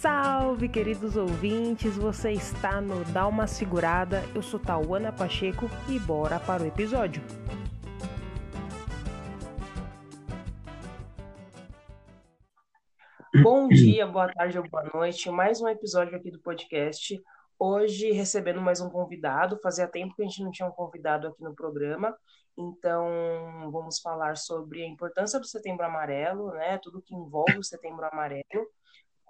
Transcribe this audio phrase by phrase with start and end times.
[0.00, 1.94] Salve, queridos ouvintes!
[1.98, 4.22] Você está no Dá uma Segurada.
[4.34, 7.22] Eu sou Tauana Pacheco e bora para o episódio.
[13.42, 15.28] Bom dia, boa tarde ou boa noite.
[15.28, 17.22] Mais um episódio aqui do podcast.
[17.58, 19.60] Hoje recebendo mais um convidado.
[19.62, 22.16] Fazia tempo que a gente não tinha um convidado aqui no programa.
[22.56, 26.78] Então, vamos falar sobre a importância do Setembro Amarelo, né?
[26.78, 28.66] Tudo que envolve o Setembro Amarelo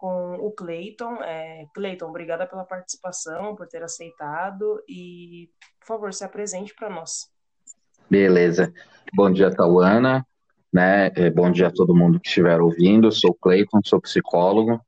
[0.00, 1.16] com o Cleiton.
[1.22, 7.30] É, Cleiton, obrigada pela participação, por ter aceitado e, por favor, se apresente para nós.
[8.08, 8.72] Beleza.
[9.14, 10.26] Bom dia, Tauana.
[10.72, 11.08] Né?
[11.14, 13.08] É, bom dia a todo mundo que estiver ouvindo.
[13.08, 14.80] Eu sou o Cleiton, sou psicólogo.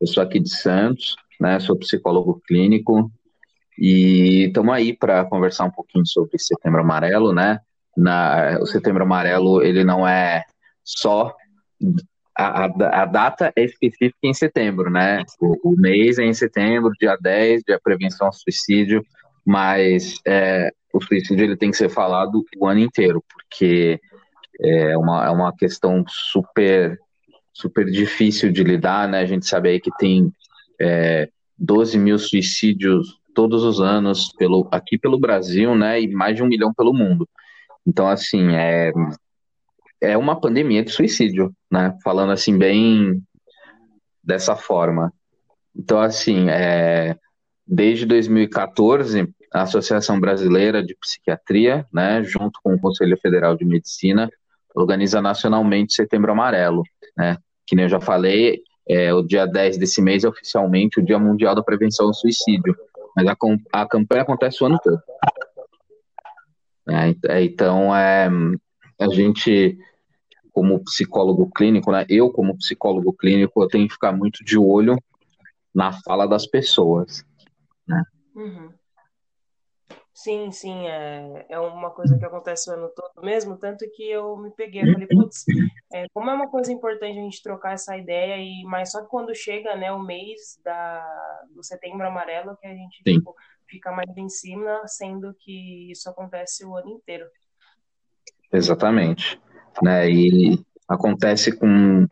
[0.00, 1.60] Eu sou aqui de Santos, né?
[1.60, 3.10] Sou psicólogo clínico
[3.78, 7.60] e estamos aí para conversar um pouquinho sobre Setembro Amarelo, né?
[7.96, 10.44] Na, o Setembro Amarelo ele não é
[10.84, 11.34] só
[12.36, 15.22] a, a, data é específica em setembro, né?
[15.40, 19.02] O, o, mês é em setembro, dia 10, dia prevenção ao suicídio,
[19.44, 23.98] mas é, o suicídio ele tem que ser falado o ano inteiro, porque
[24.60, 26.98] é uma, é uma questão super,
[27.52, 29.20] super difícil de lidar, né?
[29.20, 30.30] A gente sabe aí que tem
[30.80, 36.00] é, 12 mil suicídios todos os anos pelo, aqui pelo Brasil, né?
[36.00, 37.28] E mais de um milhão pelo mundo.
[37.86, 38.92] Então, assim, é,
[40.00, 41.96] é uma pandemia de suicídio, né?
[42.02, 43.22] Falando assim bem
[44.22, 45.12] dessa forma.
[45.74, 47.16] Então, assim, é,
[47.66, 54.28] desde 2014, a Associação Brasileira de Psiquiatria, né, junto com o Conselho Federal de Medicina,
[54.74, 56.82] organiza nacionalmente Setembro Amarelo,
[57.16, 57.38] né?
[57.66, 61.18] Que nem eu já falei, é, o dia 10 desse mês é oficialmente o Dia
[61.18, 62.76] Mundial da Prevenção ao Suicídio,
[63.16, 63.36] mas a,
[63.72, 65.00] a campanha acontece o ano todo.
[66.88, 68.28] É, então, é,
[68.98, 69.78] a gente
[70.52, 72.06] como psicólogo clínico, né?
[72.08, 74.96] Eu, como psicólogo clínico, eu tenho que ficar muito de olho
[75.74, 77.22] na fala das pessoas,
[77.86, 78.02] né?
[78.34, 78.72] Uhum.
[80.14, 84.34] Sim, sim, é, é uma coisa que acontece o ano todo mesmo, tanto que eu
[84.38, 85.44] me peguei, eu falei, putz,
[85.92, 89.10] é, como é uma coisa importante a gente trocar essa ideia, e mas só que
[89.10, 93.34] quando chega, né, o mês da, do setembro amarelo, que a gente tipo,
[93.68, 97.26] fica mais em cima, sendo que isso acontece o ano inteiro.
[98.52, 99.38] Exatamente
[99.82, 100.10] né?
[100.10, 100.58] E
[100.88, 102.06] acontece com,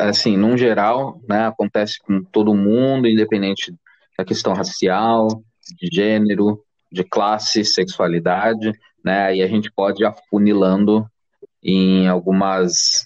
[0.00, 1.46] assim, num geral, né?
[1.46, 3.74] Acontece com todo mundo, independente
[4.18, 5.28] da questão racial,
[5.76, 8.72] de gênero, de classe, sexualidade,
[9.04, 9.36] né?
[9.36, 11.06] E a gente pode ir afunilando
[11.62, 13.04] em algumas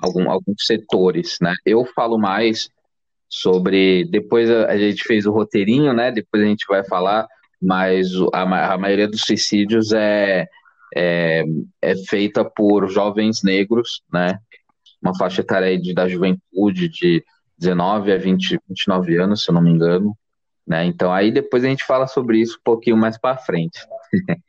[0.00, 1.52] algum, alguns setores, né?
[1.64, 2.68] Eu falo mais
[3.28, 6.10] sobre depois a, gente fez o roteirinho, né?
[6.10, 7.26] Depois a gente vai falar,
[7.60, 10.48] mas a, a maioria dos suicídios é
[10.94, 11.44] é,
[11.82, 14.38] é feita por jovens negros, né?
[15.02, 17.24] Uma faixa etária de, da juventude de
[17.56, 20.16] 19 a 20, 29 anos, se eu não me engano.
[20.66, 20.84] Né?
[20.84, 23.80] Então aí depois a gente fala sobre isso um pouquinho mais para frente.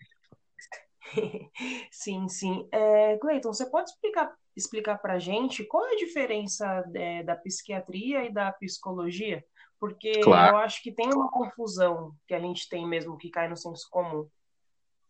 [1.91, 2.67] sim, sim.
[2.71, 7.35] É, Cleiton, você pode explicar explicar para a gente qual é a diferença é, da
[7.35, 9.43] psiquiatria e da psicologia?
[9.79, 10.55] Porque claro.
[10.55, 13.87] eu acho que tem uma confusão que a gente tem mesmo que cai no senso
[13.89, 14.27] comum.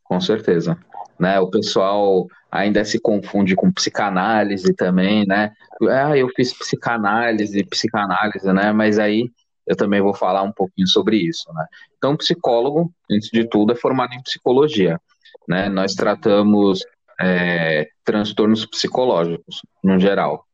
[0.09, 0.75] Com certeza.
[1.19, 5.51] Né, o pessoal ainda se confunde com psicanálise também, né?
[5.89, 8.71] Ah, eu fiz psicanálise, psicanálise, né?
[8.71, 9.29] Mas aí
[9.67, 11.65] eu também vou falar um pouquinho sobre isso, né?
[11.97, 14.99] Então, psicólogo, antes de tudo, é formado em psicologia,
[15.47, 15.67] né?
[15.67, 16.79] Nós tratamos
[17.19, 20.45] é, transtornos psicológicos, no geral.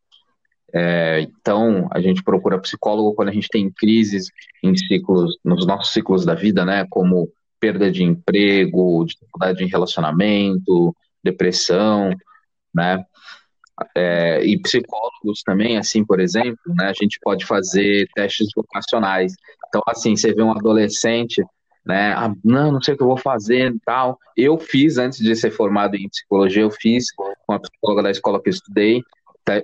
[0.74, 4.32] É, então, a gente procura psicólogo quando a gente tem crises
[4.64, 6.86] em ciclos, nos nossos ciclos da vida, né?
[6.90, 7.30] Como
[7.66, 12.12] perda de emprego, dificuldade em relacionamento, depressão,
[12.74, 13.04] né?
[13.98, 16.90] É, e psicólogos também, assim, por exemplo, né?
[16.90, 19.34] A gente pode fazer testes vocacionais.
[19.68, 21.44] Então, assim, você vê um adolescente,
[21.84, 22.14] né?
[22.14, 24.20] Ah, não, não sei o que eu vou fazer e tal.
[24.38, 28.40] Eu fiz, antes de ser formado em psicologia, eu fiz com a psicóloga da escola
[28.42, 29.02] que eu estudei,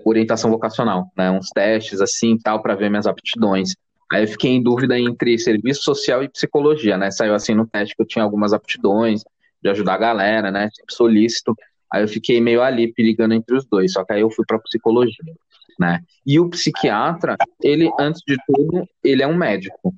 [0.04, 1.30] orientação vocacional, né?
[1.30, 3.76] Uns testes assim, tal, para ver minhas aptidões.
[4.11, 7.09] Aí eu fiquei em dúvida entre serviço social e psicologia, né?
[7.11, 9.23] Saiu assim no teste que eu tinha algumas aptidões
[9.63, 10.69] de ajudar a galera, né?
[10.69, 11.55] Tipo, solícito.
[11.91, 14.59] Aí eu fiquei meio ali perigando entre os dois, só que aí eu fui para
[14.59, 15.34] psicologia,
[15.79, 16.02] né?
[16.25, 19.93] E o psiquiatra, ele antes de tudo, ele é um médico,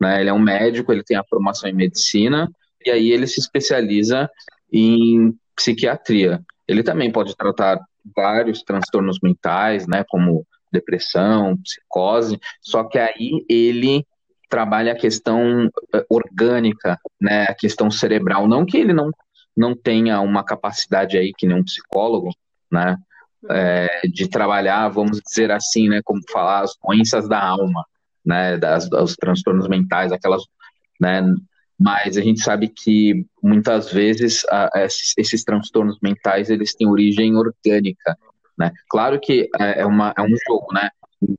[0.00, 0.20] né?
[0.20, 2.50] Ele é um médico, ele tem a formação em medicina
[2.84, 4.28] e aí ele se especializa
[4.70, 6.42] em psiquiatria.
[6.68, 7.80] Ele também pode tratar
[8.14, 14.06] vários transtornos mentais, né, como depressão, psicose, só que aí ele
[14.48, 19.10] trabalha a questão eh, orgânica, né, a questão cerebral, não que ele não,
[19.56, 22.30] não tenha uma capacidade aí que nem um psicólogo,
[22.70, 22.96] né,
[23.50, 27.84] é, de trabalhar, vamos dizer assim, né, como falar, as doenças da alma,
[28.24, 30.42] né, das, os transtornos mentais, aquelas,
[31.00, 31.22] né,
[31.78, 37.36] mas a gente sabe que muitas vezes a, esses, esses, transtornos mentais eles têm origem
[37.36, 38.16] orgânica,
[38.58, 38.72] né?
[38.88, 40.90] Claro que é, é uma, é um jogo, né?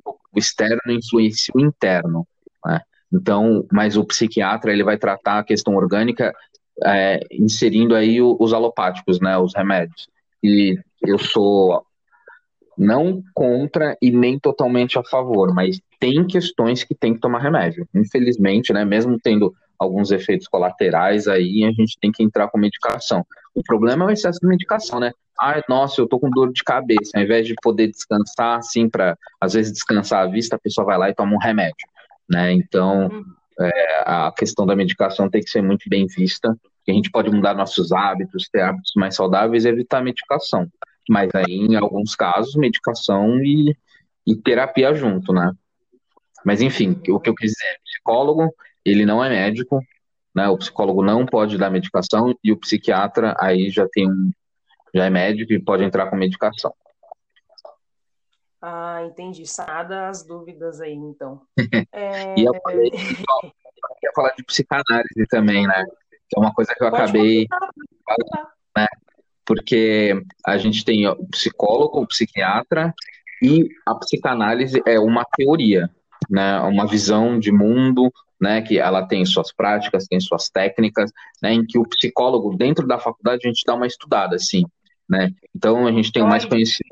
[0.02, 2.28] O externo influencia o interno,
[2.66, 2.82] né?
[3.14, 6.34] Então, mas o psiquiatra ele vai tratar a questão orgânica
[6.86, 9.38] é, inserindo aí os alopáticos, né?
[9.38, 10.08] Os remédios.
[10.44, 11.86] E eu sou
[12.78, 17.88] não contra e nem totalmente a favor, mas tem questões que tem que tomar remédio.
[17.96, 23.26] Infelizmente, né, mesmo tendo alguns efeitos colaterais aí, a gente tem que entrar com medicação.
[23.54, 25.12] O problema é o excesso de medicação, né?
[25.40, 27.12] Ah, nossa, eu tô com dor de cabeça.
[27.16, 30.98] Ao invés de poder descansar, assim, para às vezes descansar a vista, a pessoa vai
[30.98, 31.88] lá e toma um remédio,
[32.30, 32.54] né?
[32.54, 33.24] Então, uhum.
[33.60, 36.58] é, a questão da medicação tem que ser muito bem vista.
[36.88, 40.68] A gente pode mudar nossos hábitos, ter hábitos mais saudáveis e evitar a medicação.
[41.10, 43.76] Mas aí, em alguns casos, medicação e,
[44.26, 45.52] e terapia junto, né?
[46.46, 48.54] Mas enfim, o que eu quis dizer, psicólogo,
[48.86, 49.82] ele não é médico,
[50.34, 50.48] né?
[50.48, 54.32] O psicólogo não pode dar medicação e o psiquiatra aí já tem um,
[54.94, 56.74] já é médico e pode entrar com medicação.
[58.62, 59.46] Ah, entendi.
[59.46, 61.42] Sanada as dúvidas aí, então.
[61.92, 62.40] é...
[62.40, 65.84] e eu falei, eu queria falar de psicanálise também, né?
[66.28, 67.48] Que é uma coisa que eu pode acabei.
[68.76, 68.88] Né?
[69.46, 72.94] porque a gente tem o psicólogo, o psiquiatra,
[73.42, 75.90] e a psicanálise é uma teoria,
[76.30, 81.12] né, uma visão de mundo, né, que ela tem suas práticas, tem suas técnicas,
[81.42, 84.64] né, em que o psicólogo, dentro da faculdade, a gente dá uma estudada, assim,
[85.10, 86.90] né, então a gente tem o mais conhecido,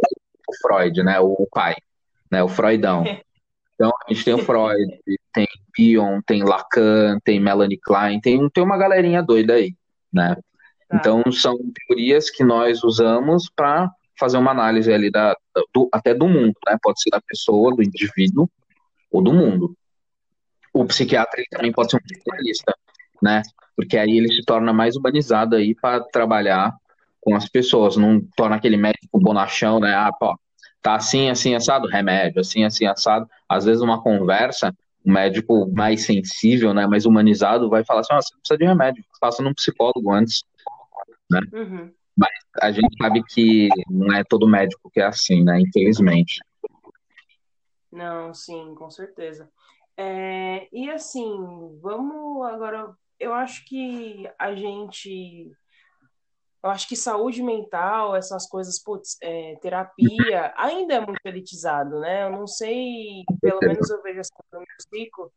[0.48, 1.76] o Freud, né, o pai,
[2.32, 3.04] né, o Freudão.
[3.76, 5.00] Então a gente tem o Freud,
[5.34, 9.74] tem Pion, tem Lacan, tem Melanie Klein, tem, tem uma galerinha doida aí,
[10.14, 10.38] né,
[10.94, 10.98] Tá.
[10.98, 11.58] Então, são
[11.88, 15.36] teorias que nós usamos para fazer uma análise ali da,
[15.74, 16.78] do, até do mundo, né?
[16.82, 18.48] Pode ser da pessoa, do indivíduo
[19.12, 19.76] ou do mundo.
[20.74, 22.76] O psiquiatra ele também pode ser um especialista,
[23.22, 23.42] né?
[23.76, 26.76] Porque aí ele se torna mais humanizado aí para trabalhar
[27.22, 29.94] com as pessoas, não torna aquele médico bonachão, né?
[29.94, 30.38] Ah, pô,
[30.82, 33.28] tá assim, assim, assado, remédio, assim, assim, assado.
[33.48, 34.76] Às vezes uma conversa,
[35.06, 39.04] um médico mais sensível, né, mais humanizado, vai falar assim, oh, você precisa de remédio,
[39.22, 40.44] passa num psicólogo antes
[41.34, 41.42] né?
[41.54, 41.94] Uhum.
[42.16, 42.32] Mas
[42.62, 45.60] a gente sabe que não é todo médico que é assim, né?
[45.60, 46.40] Infelizmente.
[47.92, 49.50] Não, sim, com certeza.
[49.98, 52.94] É, e assim, vamos agora.
[53.20, 55.52] Eu acho que a gente.
[56.64, 62.24] Eu acho que saúde mental, essas coisas, putz, é, terapia, ainda é muito elitizado, né?
[62.24, 65.32] Eu não sei, pelo menos eu vejo assim no meu ciclo,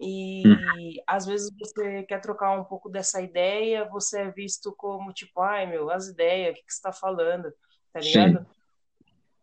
[0.00, 1.02] e hum.
[1.06, 5.66] às vezes você quer trocar um pouco dessa ideia, você é visto como tipo, ai
[5.66, 7.52] meu, as ideias, o que, que você está falando,
[7.92, 8.38] tá ligado?
[8.38, 8.46] Sim.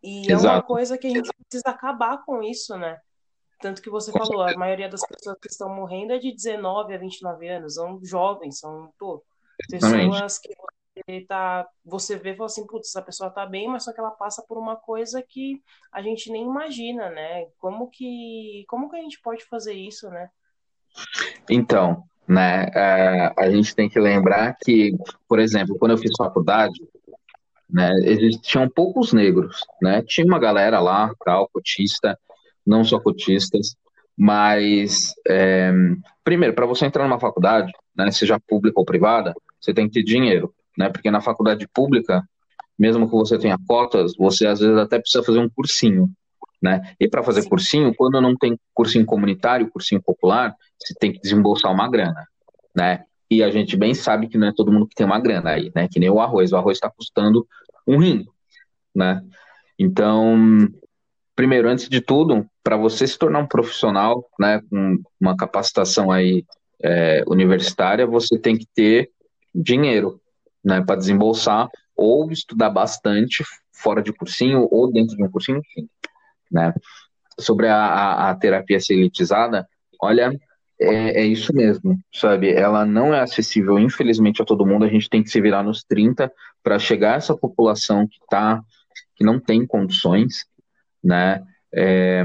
[0.02, 0.46] E Exato.
[0.46, 2.98] é uma coisa que a gente precisa acabar com isso, né?
[3.60, 6.98] Tanto que você falou, a maioria das pessoas que estão morrendo é de 19 a
[6.98, 9.22] 29 anos, são jovens, são pô,
[9.68, 10.48] pessoas que
[11.06, 14.00] você tá, você vê e fala assim, putz, essa pessoa tá bem, mas só que
[14.00, 15.62] ela passa por uma coisa que
[15.92, 17.46] a gente nem imagina, né?
[17.58, 20.30] Como que, como que a gente pode fazer isso, né?
[21.48, 24.96] Então, né, é, a gente tem que lembrar que,
[25.28, 26.80] por exemplo, quando eu fiz faculdade,
[27.68, 30.02] né, existiam poucos negros, né?
[30.06, 32.18] Tinha uma galera lá, tal, cotista,
[32.70, 33.74] não só cotistas,
[34.16, 35.72] mas é,
[36.22, 40.04] primeiro, para você entrar numa faculdade, né, seja pública ou privada, você tem que ter
[40.04, 40.88] dinheiro, né?
[40.88, 42.22] Porque na faculdade pública,
[42.78, 46.08] mesmo que você tenha cotas, você às vezes até precisa fazer um cursinho,
[46.62, 46.94] né?
[46.98, 51.72] E para fazer cursinho, quando não tem cursinho comunitário, cursinho popular, você tem que desembolsar
[51.72, 52.24] uma grana,
[52.74, 53.04] né?
[53.30, 55.70] E a gente bem sabe que não é todo mundo que tem uma grana aí,
[55.74, 55.88] né?
[55.90, 56.52] Que nem o arroz.
[56.52, 57.46] O arroz está custando
[57.86, 58.24] um rim,
[58.94, 59.22] né?
[59.78, 60.68] Então,
[61.34, 66.44] primeiro, antes de tudo, para você se tornar um profissional, né, com uma capacitação aí
[66.82, 69.10] é, universitária, você tem que ter
[69.54, 70.20] dinheiro,
[70.64, 75.88] né, para desembolsar ou estudar bastante fora de cursinho ou dentro de um cursinho, enfim
[76.50, 76.74] né?
[77.38, 79.66] Sobre a, a, a terapia ser elitizada,
[80.02, 80.30] olha,
[80.80, 82.50] é, é, isso mesmo, sabe?
[82.50, 84.84] Ela não é acessível, infelizmente, a todo mundo.
[84.84, 88.60] A gente tem que se virar nos 30 para chegar a essa população que tá,
[89.14, 90.44] que não tem condições,
[91.02, 91.42] né?
[91.74, 92.22] É,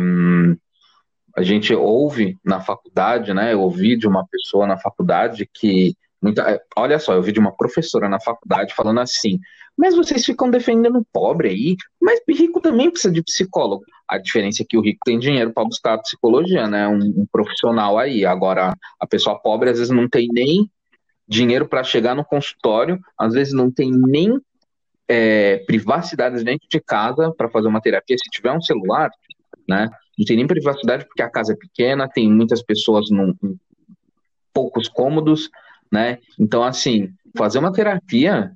[1.36, 3.54] a gente ouve na faculdade, né?
[3.54, 7.56] Eu ouvi de uma pessoa na faculdade que muita, olha só, eu ouvi de uma
[7.56, 9.40] professora na faculdade falando assim:
[9.78, 13.84] mas vocês ficam defendendo pobre aí, mas rico também precisa de psicólogo.
[14.08, 16.88] A diferença é que o rico tem dinheiro para buscar psicologia, né?
[16.88, 18.25] Um, um, profissional aí.
[18.25, 20.70] Agora, a pessoa pobre às vezes não tem nem
[21.28, 24.40] dinheiro para chegar no consultório, às vezes não tem nem
[25.08, 28.16] é, privacidade dentro de casa para fazer uma terapia.
[28.18, 29.10] Se tiver um celular,
[29.68, 29.90] né?
[30.18, 33.36] Não tem nem privacidade porque a casa é pequena, tem muitas pessoas num,
[34.54, 35.50] poucos cômodos,
[35.92, 36.20] né?
[36.40, 38.52] Então, assim, fazer uma terapia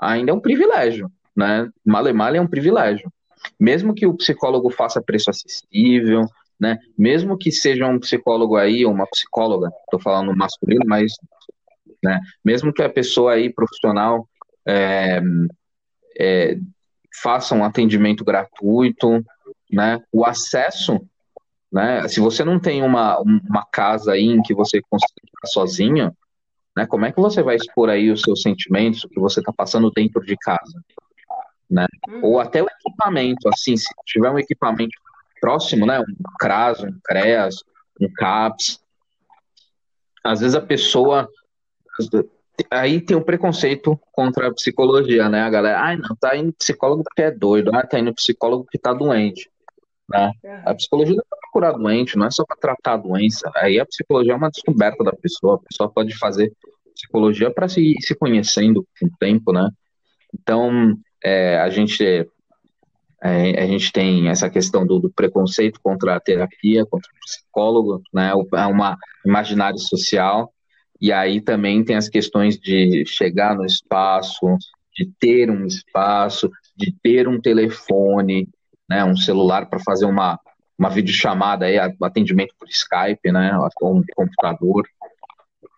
[0.00, 1.68] ainda é um privilégio, né?
[1.84, 3.12] Male male é um privilégio.
[3.60, 6.24] Mesmo que o psicólogo faça preço acessível,
[6.58, 6.78] né?
[6.98, 11.12] Mesmo que seja um psicólogo aí, ou uma psicóloga, estou falando masculino, mas,
[12.02, 12.20] né?
[12.44, 14.28] Mesmo que a pessoa aí profissional
[14.66, 15.20] é,
[16.18, 16.58] é,
[17.22, 19.24] faça um atendimento gratuito,
[19.74, 20.00] né?
[20.12, 21.00] O acesso,
[21.72, 22.06] né?
[22.08, 26.16] Se você não tem uma, uma casa aí em que você consiga ficar sozinho,
[26.76, 26.86] né?
[26.86, 29.90] Como é que você vai expor aí os seus sentimentos, o que você está passando
[29.90, 30.82] dentro de casa,
[31.70, 31.86] né?
[32.08, 32.20] Hum.
[32.22, 34.96] Ou até o equipamento, assim, se tiver um equipamento
[35.40, 36.00] próximo, né?
[36.00, 36.04] Um
[36.38, 37.56] CRAS, um CREAS,
[38.00, 38.80] um CAPS,
[40.24, 41.28] às vezes a pessoa
[42.70, 45.42] aí tem o um preconceito contra a psicologia, né?
[45.42, 48.78] A galera, ai, não, tá indo psicólogo porque é doido, ah, tá indo psicólogo porque
[48.78, 49.50] tá doente.
[50.08, 50.32] Né?
[50.64, 53.50] A psicologia não é para curar doente, não é só para tratar a doença.
[53.56, 55.56] Aí a psicologia é uma descoberta da pessoa.
[55.56, 56.52] A pessoa pode fazer
[56.94, 59.68] psicologia para se, se conhecendo com o tempo, né?
[60.32, 62.28] Então, é, a gente
[63.22, 68.02] é, a gente tem essa questão do, do, preconceito contra a terapia, contra o psicólogo,
[68.12, 68.32] né?
[68.54, 70.52] É uma imaginário social.
[71.00, 74.46] E aí também tem as questões de chegar no espaço,
[74.94, 78.48] de ter um espaço, de ter um telefone,
[78.88, 80.38] né, um celular para fazer uma,
[80.78, 84.86] uma videochamada, aí, atendimento por Skype, né, com um computador.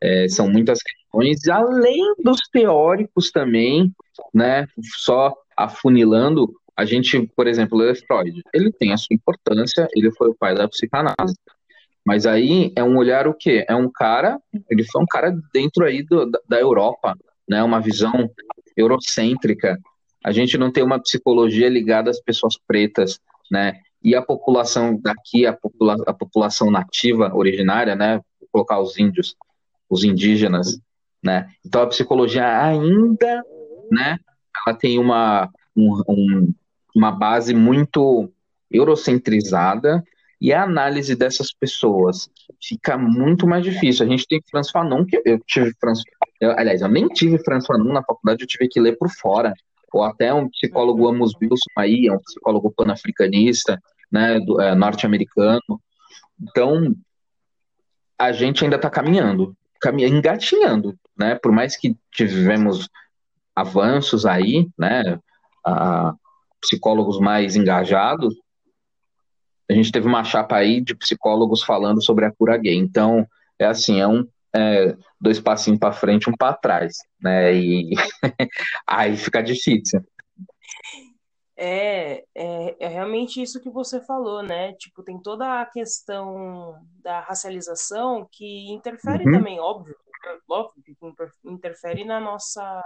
[0.02, 3.92] É, são muitas questões, além dos teóricos também,
[4.34, 4.66] né,
[4.98, 10.28] só afunilando, a gente, por exemplo, o Freud, ele tem a sua importância, ele foi
[10.28, 11.34] o pai da psicanálise,
[12.04, 13.64] mas aí é um olhar o quê?
[13.66, 14.38] É um cara,
[14.70, 17.16] ele foi um cara dentro aí do, da Europa,
[17.48, 18.30] né, uma visão
[18.76, 19.78] eurocêntrica,
[20.26, 23.78] a gente não tem uma psicologia ligada às pessoas pretas, né?
[24.02, 28.16] E a população daqui, a, popula a população nativa, originária, né?
[28.40, 29.37] Vou colocar os índios,
[29.88, 30.80] os indígenas,
[31.23, 31.49] né?
[31.64, 33.40] Então a psicologia ainda,
[33.88, 34.18] né?
[34.66, 36.54] Ela tem uma, um, um,
[36.92, 38.28] uma base muito
[38.68, 40.02] eurocentrizada
[40.40, 42.28] e a análise dessas pessoas
[42.61, 44.04] fica muito mais difícil.
[44.04, 46.02] A gente tem Franz Fanon, que eu tive Franz,
[46.40, 49.54] eu, aliás, eu nem tive Franz Fanon na faculdade, eu tive que ler por fora
[49.96, 51.08] ou até um psicólogo.
[51.08, 55.80] Amos Wilson aí, é um psicólogo panafricanista, né, é, norte-americano.
[56.40, 56.94] Então,
[58.18, 62.88] a gente ainda está caminhando, caminhando, engatinhando, né, por mais que tivemos
[63.54, 65.18] avanços aí, né,
[65.64, 66.14] a,
[66.60, 68.34] psicólogos mais engajados,
[69.68, 72.76] a gente teve uma chapa aí de psicólogos falando sobre a cura gay.
[72.76, 73.26] Então,
[73.58, 74.26] é assim, é um
[74.56, 77.54] é, dois passinhos para frente, um para trás, né?
[77.54, 77.90] E
[78.86, 80.00] aí fica difícil.
[81.58, 84.75] É, é, é, realmente isso que você falou, né?
[84.75, 89.32] Tipo, tem toda a questão da racialização que interfere uhum.
[89.32, 89.96] também, óbvio,
[90.49, 90.96] óbvio que
[91.44, 92.82] interfere na nossa,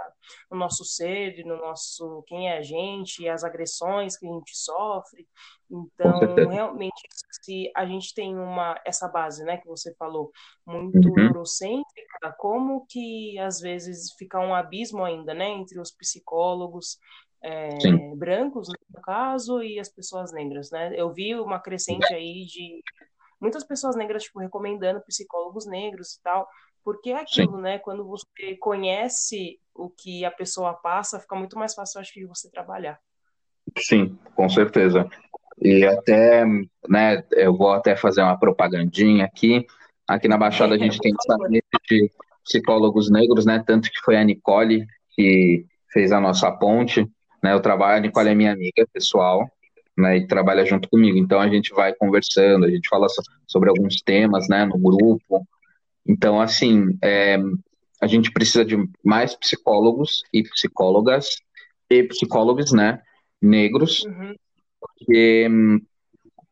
[0.50, 5.26] no nosso ser, no nosso quem é a gente, as agressões que a gente sofre.
[5.70, 7.00] Então, realmente,
[7.42, 10.30] se a gente tem uma essa base, né, que você falou,
[10.66, 11.18] muito uhum.
[11.18, 16.98] eurocêntrica, como que às vezes fica um abismo ainda, né, entre os psicólogos
[17.42, 17.70] é,
[18.16, 20.92] brancos, no caso, e as pessoas negras, né?
[20.94, 22.82] Eu vi uma crescente aí de
[23.40, 26.46] muitas pessoas negras, tipo, recomendando psicólogos negros e tal,
[26.84, 27.62] porque é aquilo, Sim.
[27.62, 27.78] né?
[27.78, 32.26] Quando você conhece o que a pessoa passa, fica muito mais fácil, acho que, de
[32.26, 32.98] você trabalhar.
[33.78, 35.08] Sim, com certeza.
[35.60, 36.44] E até,
[36.88, 39.66] né, eu vou até fazer uma propagandinha aqui.
[40.08, 41.12] Aqui na Baixada a gente tem
[41.50, 42.10] rede de
[42.42, 43.62] psicólogos negros, né?
[43.64, 47.06] Tanto que foi a Nicole que fez a nossa ponte,
[47.42, 47.52] né?
[47.52, 49.48] Eu trabalho, a Nicole é minha amiga pessoal,
[49.96, 50.16] né?
[50.16, 51.18] E trabalha junto comigo.
[51.18, 53.06] Então a gente vai conversando, a gente fala
[53.46, 54.64] sobre alguns temas, né?
[54.64, 55.46] No grupo,
[56.06, 57.38] então, assim, é,
[58.00, 61.28] a gente precisa de mais psicólogos e psicólogas
[61.88, 63.00] e psicólogos, né,
[63.40, 64.34] negros, uhum.
[64.80, 65.48] porque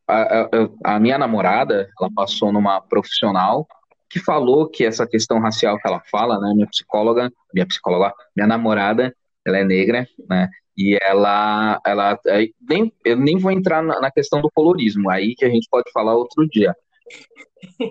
[0.07, 0.49] a, a,
[0.95, 3.67] a, minha namorada, ela passou numa profissional
[4.09, 8.47] que falou que essa questão racial que ela fala, né, minha psicóloga, minha psicóloga, minha
[8.47, 9.15] namorada,
[9.45, 12.19] ela é negra, né, e ela, ela,
[12.67, 15.91] nem, eu nem vou entrar na, na questão do colorismo, aí que a gente pode
[15.91, 16.75] falar outro dia,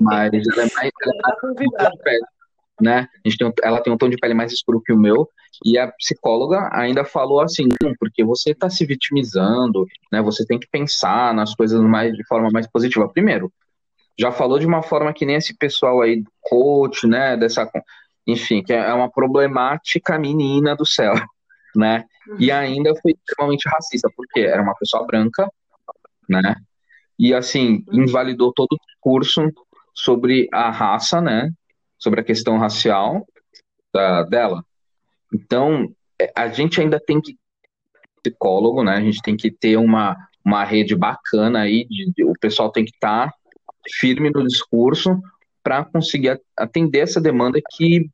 [0.00, 0.90] mas ela é mais.
[1.02, 2.18] Ela é
[2.80, 3.08] né?
[3.25, 5.28] A gente tem, ela tem um tom de pele mais escuro que o meu,
[5.64, 7.66] e a psicóloga ainda falou assim,
[7.98, 10.22] porque você está se vitimizando, né?
[10.22, 13.08] Você tem que pensar nas coisas mais de forma mais positiva.
[13.08, 13.52] Primeiro,
[14.18, 17.37] já falou de uma forma que nem esse pessoal aí, coach, né?
[17.37, 17.68] Dessa,
[18.26, 21.14] enfim, que é uma problemática menina do céu,
[21.75, 22.04] né?
[22.38, 25.48] e ainda foi extremamente racista, porque era uma pessoa branca,
[26.28, 26.56] né?
[27.18, 28.02] E assim, uhum.
[28.02, 29.42] invalidou todo o discurso
[29.94, 31.50] sobre a raça, né?
[31.98, 33.26] Sobre a questão racial
[33.92, 34.64] da, dela.
[35.32, 37.37] Então, é, a gente ainda tem que
[38.22, 38.92] psicólogo, né?
[38.92, 42.84] A gente tem que ter uma, uma rede bacana aí, de, de o pessoal tem
[42.84, 43.34] que estar tá
[43.90, 45.20] firme no discurso
[45.62, 48.08] para conseguir atender essa demanda que,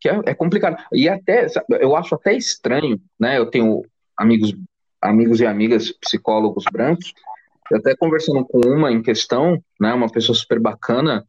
[0.00, 0.82] que é, é complicado.
[0.92, 1.46] E até,
[1.80, 3.38] eu acho até estranho, né?
[3.38, 3.82] Eu tenho
[4.16, 4.54] amigos,
[5.00, 7.12] amigos e amigas psicólogos brancos,
[7.70, 11.24] eu até conversando com uma em questão, né, uma pessoa super bacana,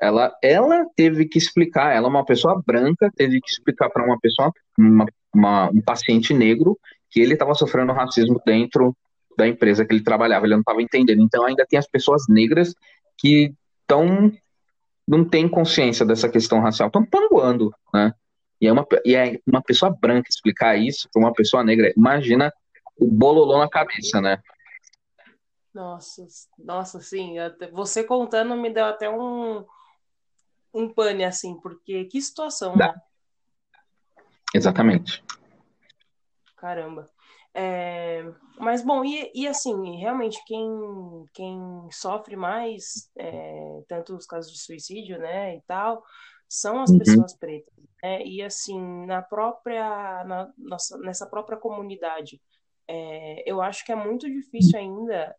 [0.00, 4.18] ela, ela teve que explicar, ela é uma pessoa branca, teve que explicar para uma
[4.18, 6.76] pessoa, uma, uma, um paciente negro,
[7.10, 8.96] que ele estava sofrendo racismo dentro
[9.36, 11.22] da empresa que ele trabalhava, ele não estava entendendo.
[11.22, 12.74] Então ainda tem as pessoas negras
[13.18, 14.32] que estão
[15.06, 18.12] não têm consciência dessa questão racial, estão panguando, né?
[18.60, 22.52] E é, uma, e é uma pessoa branca explicar isso para uma pessoa negra, imagina
[22.96, 24.38] o bololô na cabeça, né?
[25.74, 26.26] Nossa,
[26.58, 27.36] nossa, sim.
[27.72, 29.64] Você contando me deu até um,
[30.72, 32.88] um pane, assim, porque que situação, Dá.
[32.88, 33.02] né?
[34.54, 35.24] Exatamente.
[36.56, 37.10] Caramba.
[37.54, 38.24] É,
[38.58, 40.68] mas, bom, e, e assim, realmente, quem,
[41.34, 46.02] quem sofre mais, é, tanto os casos de suicídio, né, e tal,
[46.48, 46.98] são as uhum.
[46.98, 47.74] pessoas pretas.
[48.02, 48.24] Né?
[48.24, 52.40] E, assim, na própria, na, nossa, nessa própria comunidade,
[52.88, 55.34] é, eu acho que é muito difícil ainda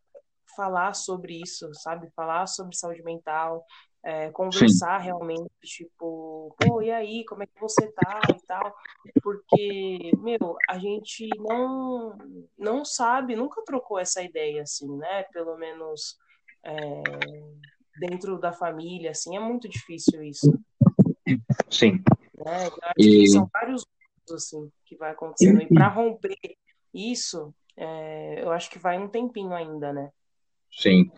[0.56, 2.10] falar sobre isso, sabe?
[2.16, 3.66] Falar sobre saúde mental,
[4.04, 5.06] é, conversar Sim.
[5.06, 8.76] realmente, tipo, pô, e aí, como é que você tá e tal,
[9.22, 12.18] porque, meu, a gente não,
[12.58, 16.18] não sabe, nunca trocou essa ideia, assim, né, pelo menos
[16.66, 17.04] é,
[18.00, 20.52] dentro da família, assim, é muito difícil isso.
[21.70, 22.04] Sim.
[22.46, 22.68] Né?
[22.68, 23.22] Eu acho e...
[23.22, 23.86] que são vários
[24.32, 26.38] assim, que vai acontecendo, e para romper
[26.94, 30.12] isso, é, eu acho que vai um tempinho ainda, né?
[30.76, 31.10] Sim.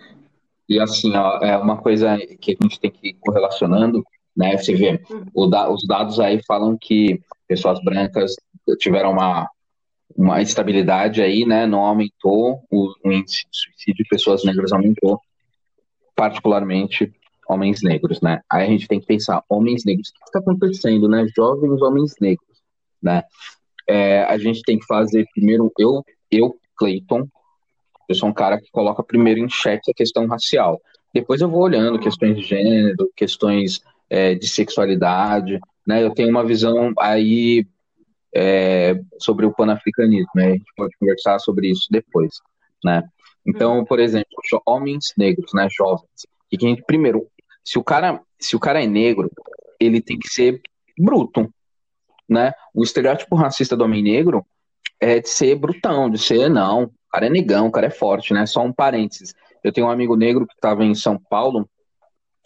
[0.68, 4.04] E assim, ó, é uma coisa que a gente tem que ir correlacionando,
[4.36, 4.58] né?
[4.58, 5.02] Você vê,
[5.50, 8.36] da, os dados aí falam que pessoas brancas
[8.80, 9.48] tiveram uma,
[10.16, 11.66] uma estabilidade aí, né?
[11.66, 15.20] Não aumentou o, o índice de suicídio de pessoas negras aumentou,
[16.16, 17.14] particularmente
[17.48, 18.42] homens negros, né?
[18.52, 21.28] Aí a gente tem que pensar, homens negros, o que está acontecendo, né?
[21.36, 22.58] Jovens homens negros,
[23.02, 23.24] né?
[23.88, 27.28] É, a gente tem que fazer primeiro, eu, eu, Clayton,
[28.08, 30.80] eu sou um cara que coloca primeiro em xeque a questão racial.
[31.14, 36.04] Depois eu vou olhando questões de gênero, questões é, de sexualidade, né?
[36.04, 37.66] Eu tenho uma visão aí
[38.36, 40.48] é, sobre o panafricanismo, né?
[40.48, 42.36] A gente pode conversar sobre isso depois,
[42.84, 43.04] né?
[43.48, 44.28] Então, por exemplo,
[44.66, 47.28] homens negros, né, jovens, e que primeiro,
[47.64, 49.30] se o cara, se o cara é negro,
[49.80, 50.60] ele tem que ser
[50.98, 51.50] bruto,
[52.28, 52.52] né?
[52.74, 54.46] O estereótipo racista do homem negro
[55.00, 58.46] é de ser brutão, de ser não, cara é negão, o cara é forte, né?
[58.46, 59.34] Só um parênteses.
[59.64, 61.68] Eu tenho um amigo negro que estava em São Paulo,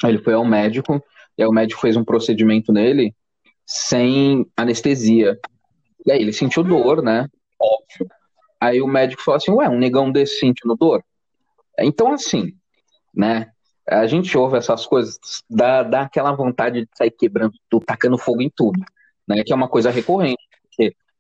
[0.04, 1.04] ele foi ao médico,
[1.38, 3.14] e aí o médico fez um procedimento nele
[3.66, 5.40] sem anestesia.
[6.06, 7.28] E aí ele sentiu dor, né?
[7.60, 8.10] Óbvio.
[8.62, 11.04] Aí o médico falou assim, ué, um negão desse sentindo dor?
[11.80, 12.54] Então, assim,
[13.14, 13.52] né?
[13.88, 15.18] A gente ouve essas coisas,
[15.50, 17.54] dá, dá aquela vontade de sair quebrando,
[17.88, 18.80] tacando fogo em tudo,
[19.28, 19.44] né?
[19.44, 20.49] Que é uma coisa recorrente.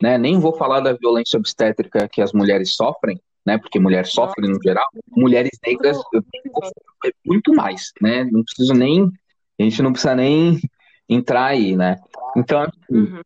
[0.02, 3.58] Né, nem vou falar da violência obstétrica que as mulheres sofrem, né?
[3.58, 5.98] Porque mulher sofre no geral, mulheres negras
[7.26, 8.24] muito mais, né?
[8.26, 9.12] Não preciso nem,
[9.60, 10.60] a gente não precisa nem
[11.08, 11.98] entrar aí, né?
[12.38, 13.22] Então, assim, uhum.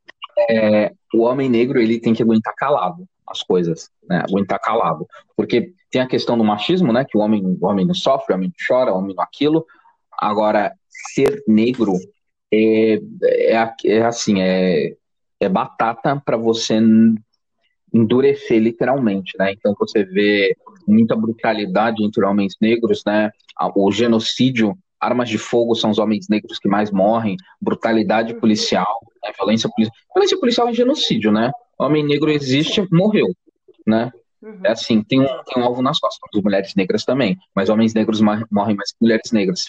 [0.49, 4.23] é, o homem negro ele tem que aguentar calado as coisas, né?
[4.27, 7.05] Aguentar calado, porque tem a questão do machismo, né?
[7.05, 9.65] Que o homem, o homem não sofre, o homem não chora, o homem não aquilo.
[10.19, 10.73] Agora,
[11.13, 11.93] ser negro
[12.51, 14.95] é, é, é assim, é,
[15.43, 16.79] é batata para você
[17.93, 19.53] endurecer literalmente, né?
[19.53, 20.55] Então você vê
[20.87, 23.29] muita brutalidade entre homens negros, né?
[23.75, 29.31] O genocídio, armas de fogo são os homens negros que mais morrem, brutalidade policial, né?
[29.37, 29.95] violência policial.
[30.13, 31.51] Violência policial é genocídio, né?
[31.77, 33.27] Homem negro existe, morreu,
[33.85, 34.11] né?
[34.41, 34.59] Uhum.
[34.65, 37.93] É assim, tem um, tem um alvo nas costas, as mulheres negras também, mas homens
[37.93, 39.67] negros morrem mais que mulheres negras.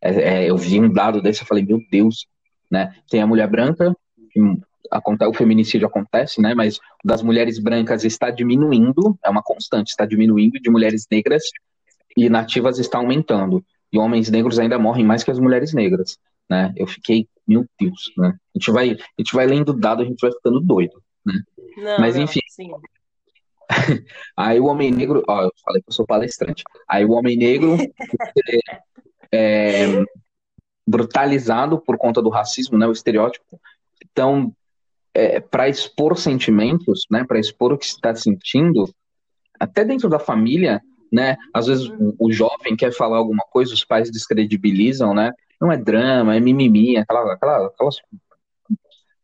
[0.00, 2.26] É, é, eu vi um dado desse, eu falei, meu Deus,
[2.70, 2.94] né?
[3.08, 3.94] Tem a mulher branca,
[4.30, 4.40] que
[4.90, 6.54] acontece, o feminicídio acontece, né?
[6.54, 11.42] Mas das mulheres brancas está diminuindo, é uma constante, está diminuindo, de mulheres negras
[12.16, 13.64] e nativas está aumentando.
[13.92, 16.18] E homens negros ainda morrem mais que as mulheres negras,
[16.48, 16.72] né?
[16.76, 18.28] Eu fiquei, meu Deus, né?
[18.28, 21.40] A gente vai, a gente vai lendo dado, a gente vai ficando doido, né?
[21.76, 22.40] Não, Mas enfim.
[22.58, 22.80] Não,
[24.36, 26.62] Aí o homem negro, ó, eu falei que eu sou palestrante.
[26.88, 27.76] Aí o homem negro
[29.32, 30.04] é,
[30.86, 32.86] brutalizado por conta do racismo, né?
[32.86, 33.60] O estereótipo.
[34.04, 34.52] Então,
[35.16, 38.86] é, para expor sentimentos, né, para expor o que está sentindo,
[39.58, 43.82] até dentro da família, né, às vezes o, o, jovem quer falar alguma coisa, os
[43.82, 47.96] pais descredibilizam, né, não é drama, é mimimi, aquela, aquela, aquelas,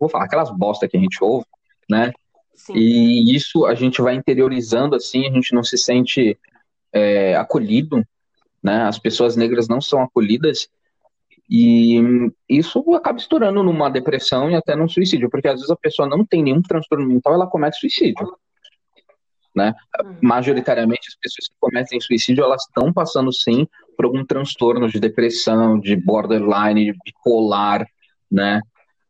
[0.01, 1.45] vou falar, aquelas bosta que a gente ouve,
[1.91, 2.11] né,
[2.55, 2.73] Sim.
[2.75, 6.39] e isso a gente vai interiorizando assim, a gente não se sente
[6.91, 8.03] é, acolhido,
[8.63, 10.71] né, as pessoas negras não são acolhidas,
[11.51, 12.01] e
[12.49, 16.25] isso acaba estourando numa depressão e até num suicídio, porque às vezes a pessoa não
[16.25, 18.27] tem nenhum transtorno mental, ela comete suicídio.
[19.55, 19.75] Né?
[20.03, 20.17] Uhum.
[20.23, 25.79] Majoritariamente, as pessoas que cometem suicídio, elas estão passando sim por algum transtorno de depressão,
[25.79, 27.87] de borderline, de bipolar,
[28.31, 28.61] né?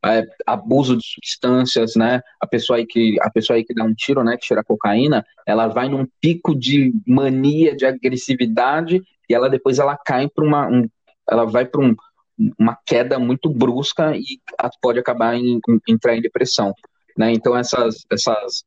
[0.05, 2.21] É, abuso de substâncias, né?
[2.41, 5.25] A pessoa aí que a pessoa aí que dá um tiro, né, que tira cocaína,
[5.47, 10.67] ela vai num pico de mania, de agressividade e ela depois ela cai para uma
[10.67, 10.89] um,
[11.31, 11.95] ela vai para um
[12.59, 14.41] uma queda muito brusca e
[14.81, 16.73] pode acabar em, em entrar em depressão,
[17.17, 17.33] né?
[17.33, 18.65] Então essas essas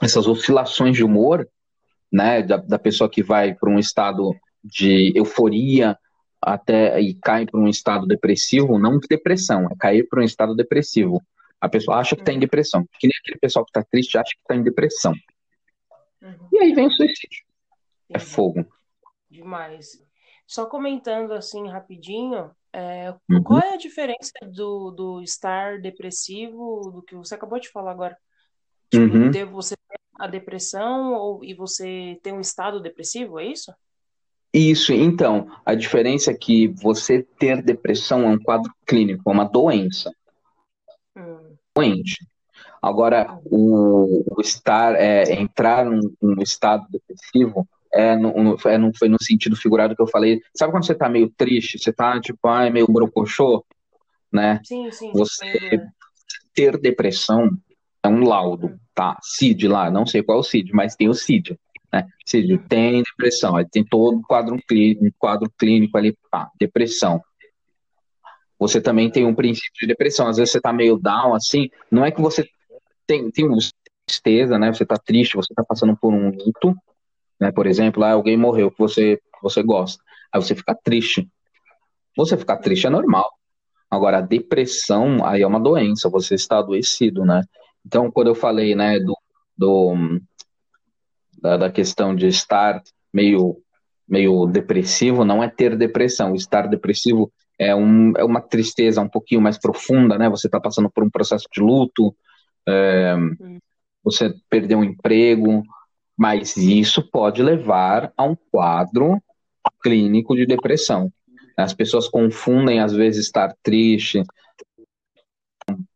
[0.00, 1.48] essas oscilações de humor,
[2.10, 4.34] né, da, da pessoa que vai para um estado
[4.64, 5.96] de euforia
[6.40, 10.54] até e cai para um estado depressivo, não de depressão, é cair para um estado
[10.54, 11.22] depressivo.
[11.60, 12.40] A pessoa acha que está em uhum.
[12.40, 15.12] depressão, que nem aquele pessoal que está triste acha que está em depressão.
[16.22, 16.48] Uhum.
[16.52, 17.44] E aí vem o suicídio.
[18.08, 18.66] É fogo.
[19.30, 20.02] Demais.
[20.46, 23.42] Só comentando assim rapidinho, é, uhum.
[23.42, 28.16] Qual é a diferença do, do estar depressivo, do que você acabou de falar agora?
[28.90, 29.30] Tipo, uhum.
[29.30, 33.72] de você ter a depressão ou, e você ter um estado depressivo, é isso?
[34.52, 39.44] Isso, então, a diferença é que você ter depressão é um quadro clínico, é uma
[39.44, 40.12] doença.
[41.16, 41.54] Hum.
[41.74, 42.26] Doente.
[42.82, 44.24] Agora, hum.
[44.30, 49.22] o, o estar, é, entrar num, num estado depressivo é, no, é no, foi no
[49.22, 50.40] sentido figurado que eu falei.
[50.56, 53.64] Sabe quando você tá meio triste, você tá tipo, ai, meio brocochô,
[54.32, 54.60] né?
[54.64, 55.12] Sim, sim.
[55.12, 55.82] Você
[56.54, 57.50] ter depressão
[58.02, 59.18] é um laudo, tá?
[59.22, 61.58] CID lá, não sei qual é o CID, mas tem o CID,
[61.92, 62.06] né?
[62.24, 62.64] CID hum.
[62.68, 67.20] tem depressão, aí tem todo um quadro clínico, quadro clínico ali, pá, depressão.
[68.58, 70.28] Você também tem um princípio de depressão.
[70.28, 72.46] Às vezes você tá meio down, assim, não é que você
[73.06, 73.48] tem, tem
[74.06, 74.72] tristeza, né?
[74.72, 76.76] Você tá triste, você tá passando por um luto,
[77.40, 77.50] né?
[77.50, 80.02] Por exemplo, ah, alguém morreu que você, que você gosta.
[80.32, 81.28] Aí você fica triste.
[82.16, 83.30] Você ficar triste é normal.
[83.90, 87.42] Agora, a depressão aí é uma doença, você está adoecido, né?
[87.84, 89.16] Então, quando eu falei, né, do,
[89.56, 90.20] do
[91.40, 92.80] da, da, questão de estar
[93.12, 93.56] meio,
[94.06, 96.34] meio depressivo, não é ter depressão.
[96.34, 100.28] Estar depressivo é, um, é uma tristeza um pouquinho mais profunda, né?
[100.28, 102.14] Você está passando por um processo de luto,
[102.68, 103.16] é,
[104.04, 105.62] você perdeu um emprego,
[106.20, 109.18] mas isso pode levar a um quadro
[109.82, 111.10] clínico de depressão.
[111.56, 114.22] As pessoas confundem, às vezes, estar triste,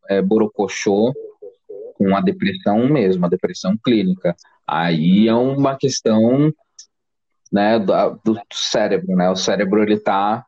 [0.09, 1.13] é, borocochô,
[1.97, 4.35] com a depressão mesmo, a depressão clínica.
[4.67, 6.51] Aí é uma questão
[7.53, 9.29] né, do, do cérebro, né?
[9.29, 10.47] O cérebro, ele tá,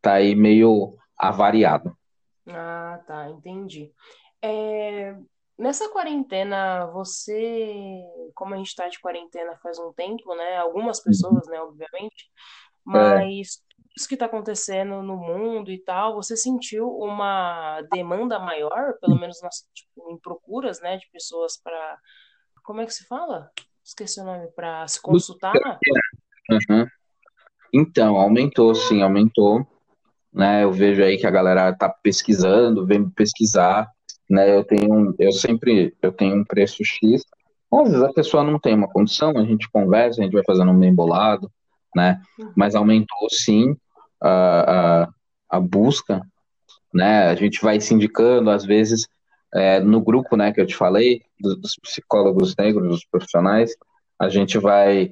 [0.00, 1.96] tá aí meio avariado.
[2.46, 3.90] Ah, tá, entendi.
[4.40, 5.16] É,
[5.60, 8.02] Nessa quarentena, você,
[8.34, 10.56] como a gente está de quarentena faz um tempo, né?
[10.56, 11.04] Algumas uhum.
[11.04, 12.30] pessoas, né, obviamente,
[12.82, 13.28] mas é.
[13.94, 19.42] isso que está acontecendo no mundo e tal, você sentiu uma demanda maior, pelo menos
[19.42, 21.98] nas, tipo, em procuras, né, de pessoas para,
[22.64, 23.50] como é que se fala?
[23.84, 25.52] Esqueci o nome, para se consultar?
[26.50, 26.86] Uhum.
[27.70, 29.66] Então, aumentou, sim, aumentou.
[30.32, 33.92] Né, eu vejo aí que a galera tá pesquisando, vem pesquisar
[34.30, 34.56] né?
[34.56, 37.24] Eu tenho, eu sempre, eu tenho um preço X.
[37.72, 40.70] Às vezes a pessoa não tem uma condição, a gente conversa, a gente vai fazendo
[40.70, 41.50] um bem bolado,
[41.94, 42.20] né?
[42.56, 43.76] Mas aumentou sim
[44.22, 45.08] a, a,
[45.50, 46.22] a busca,
[46.94, 47.26] né?
[47.28, 49.08] A gente vai se indicando, às vezes,
[49.52, 53.72] é, no grupo, né, que eu te falei, dos, dos psicólogos negros, dos profissionais,
[54.18, 55.10] a gente vai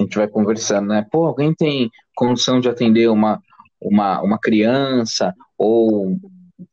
[0.00, 1.04] a gente vai conversando, né?
[1.10, 3.42] Pô, alguém tem condição de atender uma,
[3.80, 6.16] uma, uma criança ou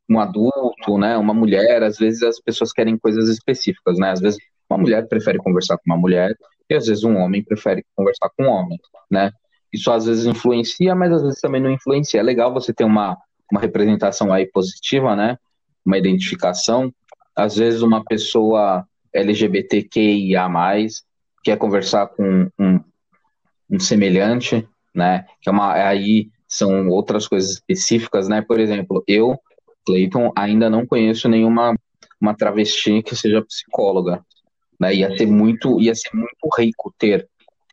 [0.08, 4.10] um adulto, né, uma mulher, às vezes as pessoas querem coisas específicas, né?
[4.10, 6.36] Às vezes uma mulher prefere conversar com uma mulher
[6.68, 8.78] e às vezes um homem prefere conversar com um homem,
[9.10, 9.30] né?
[9.72, 12.20] Isso às vezes influencia, mas às vezes também não influencia.
[12.20, 13.16] É legal você ter uma,
[13.50, 15.36] uma representação aí positiva, né?
[15.84, 16.92] Uma identificação.
[17.34, 20.48] Às vezes uma pessoa LGBTQIA+,
[21.44, 22.80] quer conversar com um,
[23.70, 25.26] um semelhante, né?
[25.40, 28.40] Que é uma, aí são outras coisas específicas, né?
[28.42, 29.38] Por exemplo, eu
[29.86, 31.74] Clayton, ainda não conheço nenhuma
[32.20, 34.24] uma travesti que seja psicóloga.
[34.80, 34.96] Né?
[34.96, 37.28] Ia ser muito, ia ser muito rico ter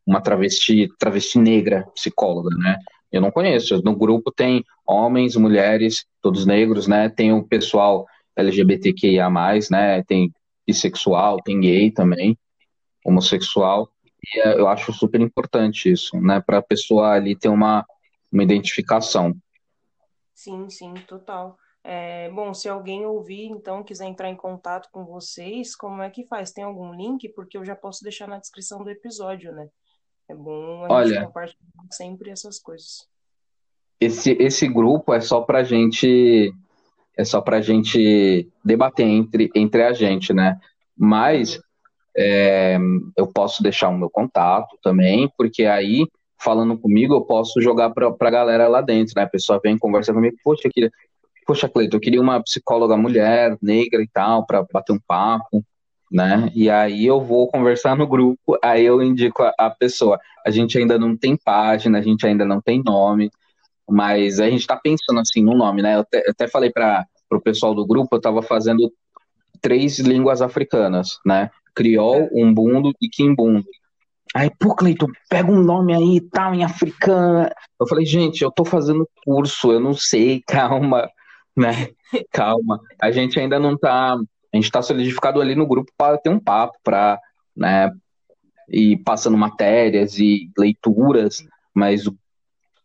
[0.05, 2.77] uma travesti, travesti negra psicóloga, né?
[3.11, 3.81] Eu não conheço.
[3.83, 7.09] No grupo tem homens, mulheres, todos negros, né?
[7.09, 9.29] Tem o pessoal LGBTQIA+,
[9.69, 10.03] né?
[10.03, 10.31] Tem
[10.65, 12.37] bissexual, tem gay também,
[13.05, 13.89] homossexual.
[14.23, 16.41] E é, eu acho super importante isso, né?
[16.45, 17.85] Para a pessoa ali ter uma,
[18.31, 19.33] uma identificação.
[20.33, 21.57] Sim, sim, total.
[21.83, 26.25] É, bom, se alguém ouvir, então, quiser entrar em contato com vocês, como é que
[26.25, 26.51] faz?
[26.51, 27.27] Tem algum link?
[27.29, 29.67] Porque eu já posso deixar na descrição do episódio, né?
[30.29, 33.07] É bom a Olha, gente compartilhar sempre essas coisas.
[33.99, 36.53] Esse, esse grupo é só pra gente
[37.17, 40.59] é só pra gente debater entre, entre a gente, né?
[40.97, 41.59] Mas
[42.15, 42.77] é,
[43.15, 46.07] eu posso deixar o meu contato também, porque aí,
[46.39, 49.23] falando comigo, eu posso jogar pra, pra galera lá dentro, né?
[49.23, 50.91] A pessoa vem conversar comigo, poxa, eu queria,
[51.45, 55.63] poxa, Cleiton, eu queria uma psicóloga mulher, negra e tal, para bater um papo,
[56.11, 56.51] né?
[56.53, 60.19] E aí eu vou conversar no grupo, aí eu indico a, a pessoa.
[60.45, 63.31] A gente ainda não tem página, a gente ainda não tem nome,
[63.89, 65.95] mas a gente está pensando assim no nome, né?
[65.95, 68.91] Eu até, eu até falei para o pessoal do grupo, eu estava fazendo
[69.61, 71.49] três línguas africanas, né?
[71.73, 73.65] Criol, Umbundo e Kimbundo.
[74.35, 77.47] Aí, pô, Cleiton, pega um nome aí e tal, em africano.
[77.79, 81.09] Eu falei, gente, eu tô fazendo curso, eu não sei, calma
[81.55, 81.89] né?
[82.31, 82.79] Calma.
[83.01, 84.13] A gente ainda não tá.
[84.13, 87.19] A gente está solidificado ali no grupo para ter um papo, para,
[87.55, 87.91] né?
[88.69, 92.03] E passando matérias e leituras, mas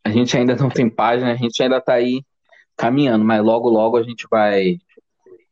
[0.04, 2.22] a gente ainda não tem página, a gente ainda está aí
[2.76, 4.78] caminhando, mas logo, logo a gente vai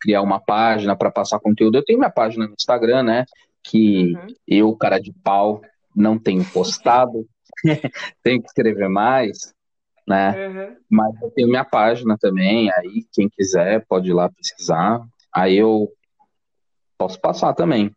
[0.00, 1.76] criar uma página para passar conteúdo.
[1.76, 3.24] Eu tenho minha página no Instagram, né?
[3.62, 4.26] Que uhum.
[4.46, 5.61] eu, cara de pau,
[5.94, 7.26] não tenho postado.
[8.22, 9.55] tenho que escrever mais
[10.06, 10.48] né?
[10.48, 10.76] Uhum.
[10.90, 15.00] Mas eu tenho minha página também, aí quem quiser pode ir lá pesquisar.
[15.34, 15.92] Aí eu
[16.96, 17.94] posso passar também.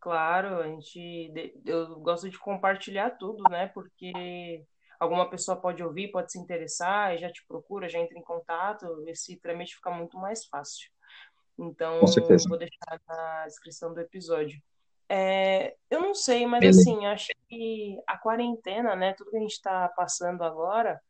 [0.00, 1.32] Claro, a gente
[1.64, 3.68] eu gosto de compartilhar tudo, né?
[3.68, 4.64] Porque
[4.98, 9.04] alguma pessoa pode ouvir, pode se interessar, e já te procura, já entra em contato,
[9.06, 10.90] esse trâmite fica muito mais fácil.
[11.58, 12.00] Então,
[12.48, 14.60] vou deixar na descrição do episódio.
[15.08, 16.80] É, eu não sei, mas Beleza.
[16.80, 19.12] assim, acho que a quarentena, né?
[19.14, 21.00] Tudo que a gente está passando agora,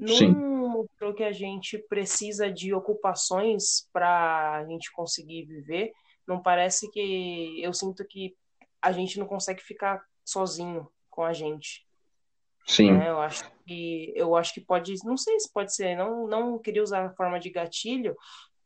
[0.00, 5.92] não mostrou que a gente precisa de ocupações para a gente conseguir viver.
[6.26, 8.34] Não parece que eu sinto que
[8.80, 11.86] a gente não consegue ficar sozinho com a gente.
[12.66, 12.92] Sim.
[12.92, 13.08] Né?
[13.08, 16.82] Eu acho que eu acho que pode, não sei se pode ser, não não queria
[16.82, 18.16] usar a forma de gatilho,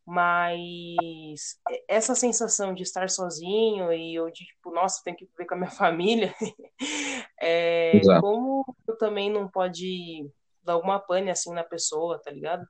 [0.06, 5.54] mas essa sensação de estar sozinho e eu de tipo, nossa, tenho que viver com
[5.54, 6.34] a minha família,
[7.40, 10.28] é, como eu também não pode
[10.64, 12.66] dar alguma pane assim na pessoa, tá ligado?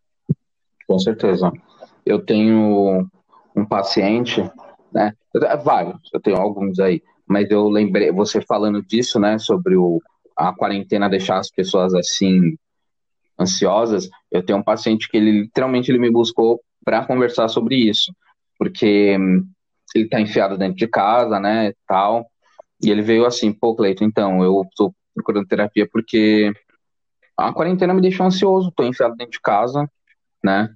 [0.87, 1.53] Com certeza.
[2.05, 3.09] Eu tenho
[3.57, 4.43] um paciente,
[4.93, 5.15] né?
[5.63, 10.01] Vários, eu tenho alguns aí, mas eu lembrei, você falando disso, né, sobre o,
[10.37, 12.57] a quarentena deixar as pessoas assim
[13.39, 14.09] ansiosas.
[14.31, 18.15] Eu tenho um paciente que ele literalmente ele me buscou para conversar sobre isso,
[18.59, 19.17] porque
[19.95, 22.27] ele tá enfiado dentro de casa, né, tal.
[22.83, 26.53] E ele veio assim, pô, Cleito, então, eu tô procurando terapia porque
[27.37, 29.89] a quarentena me deixou ansioso, tô enfiado dentro de casa,
[30.43, 30.75] né?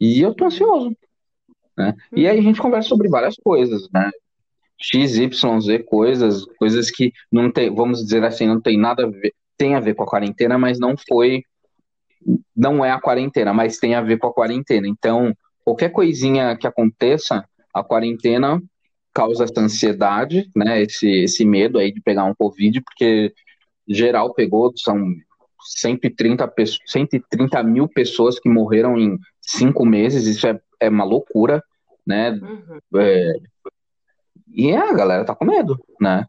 [0.00, 0.96] E eu tô ansioso,
[1.76, 1.94] né?
[2.14, 4.10] E aí a gente conversa sobre várias coisas, né?
[4.78, 9.10] X, Y, Z, coisas, coisas que não tem, vamos dizer assim, não tem nada a
[9.10, 11.42] ver, tem a ver com a quarentena, mas não foi,
[12.56, 14.88] não é a quarentena, mas tem a ver com a quarentena.
[14.88, 17.44] Então, qualquer coisinha que aconteça,
[17.74, 18.60] a quarentena
[19.12, 20.82] causa essa ansiedade, né?
[20.82, 23.32] Esse, esse medo aí de pegar um Covid, porque
[23.86, 24.98] geral pegou, são
[25.62, 26.52] 130,
[26.86, 31.62] 130 mil pessoas que morreram em cinco meses, isso é, é uma loucura,
[32.06, 32.30] né?
[32.30, 33.00] Uhum.
[33.00, 33.32] É,
[34.52, 36.26] e a galera tá com medo, né?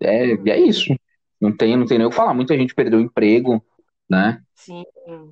[0.00, 0.94] É, é isso.
[1.40, 2.34] Não tem, não tem nem o que falar.
[2.34, 3.64] Muita gente perdeu o emprego,
[4.08, 4.42] né?
[4.54, 4.84] Sim,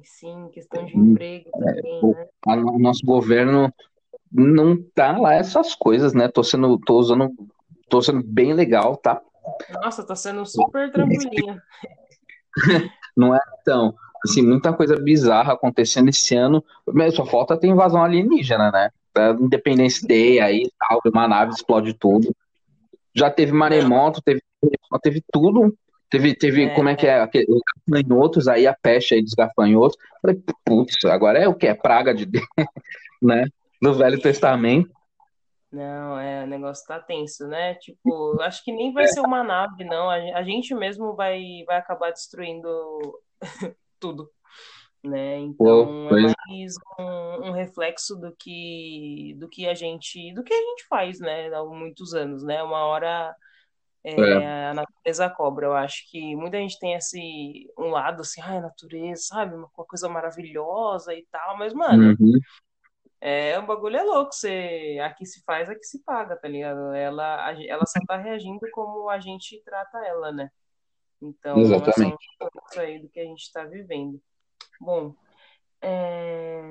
[0.02, 2.26] sim, questão de emprego é, também, o, né?
[2.46, 3.72] O nosso governo
[4.32, 6.28] não tá lá essas coisas, né?
[6.28, 7.30] Tô sendo, tô usando,
[7.88, 9.20] tô sendo bem legal, tá?
[9.82, 11.60] Nossa, tá sendo super tranquilinho.
[13.16, 13.94] não é tão.
[14.24, 16.64] Assim, muita coisa bizarra acontecendo esse ano.
[16.92, 18.90] Mas só falta ter invasão alienígena, né?
[19.40, 22.34] Independência Day aí, tal, uma nave explode tudo.
[23.14, 24.42] Já teve maremoto, teve,
[25.02, 25.74] teve tudo.
[26.10, 27.28] Teve, teve é, como é que é?
[27.48, 29.96] Os gafanhotos, aí a peste aí dos gafanhotos.
[30.22, 31.66] Falei, putz, agora é o que?
[31.66, 32.46] É praga de Deus,
[33.20, 33.44] né?
[33.80, 34.90] Do Velho Testamento.
[35.70, 37.74] Não, é, o negócio tá tenso, né?
[37.74, 37.98] Tipo,
[38.42, 40.08] acho que nem vai ser uma nave, não.
[40.08, 42.68] A, gente mesmo vai, vai acabar destruindo
[44.00, 44.30] tudo,
[45.04, 45.38] né?
[45.38, 50.56] Então é mais um, um, reflexo do que do que a gente do que a
[50.56, 51.52] gente faz, né?
[51.54, 52.62] Há muitos anos, né?
[52.62, 53.34] Uma hora
[54.02, 54.66] é, é.
[54.68, 55.66] a natureza cobra.
[55.66, 59.68] Eu acho que muita gente tem esse um lado assim, ai, a natureza, sabe, uma
[59.68, 62.38] coisa maravilhosa e tal, mas mano, uhum
[63.20, 66.94] É, o bagulho é louco, você, aqui se faz, aqui se paga, tá ligado?
[66.94, 70.50] Ela, ela só tá reagindo como a gente trata ela, né?
[71.20, 72.26] Então, Exatamente.
[72.40, 74.20] é só isso aí do que a gente tá vivendo.
[74.80, 75.14] Bom,
[75.82, 76.62] é,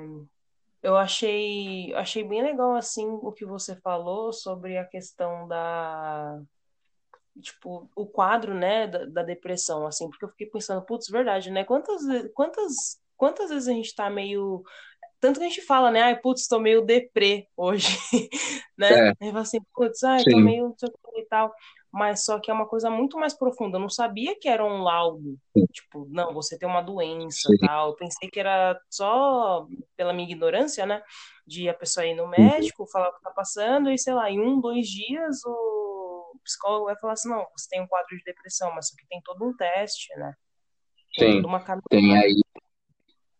[0.82, 6.40] eu achei, achei bem legal, assim, o que você falou sobre a questão da,
[7.40, 11.64] tipo, o quadro, né, da, da depressão, assim, porque eu fiquei pensando, putz, verdade, né?
[11.64, 12.02] Quantas,
[12.34, 14.62] quantas, quantas vezes a gente tá meio
[15.20, 16.02] tanto que a gente fala, né?
[16.02, 17.86] Ai, putz, tô meio deprê hoje,
[18.78, 19.08] né?
[19.08, 20.74] É, Aí fala assim, putz, ai, tô sim, meio
[21.16, 21.52] e tal.
[21.92, 23.76] Mas só que é uma coisa muito mais profunda.
[23.76, 25.38] Eu não sabia que era um laudo.
[25.72, 27.56] Tipo, não, você tem uma doença, sim.
[27.58, 27.88] tal.
[27.90, 31.02] Eu pensei que era só pela minha ignorância, né?
[31.46, 32.30] De a pessoa ir no Uhum.
[32.30, 36.86] médico, falar o que tá passando, e sei lá, em um, dois dias o psicólogo
[36.86, 39.44] vai falar assim, não, você tem um quadro de depressão, mas só que tem todo
[39.44, 40.32] um teste, né?
[41.16, 41.58] Tem Sim, uma
[41.90, 42.24] tem caminhada.
[42.26, 42.42] aí,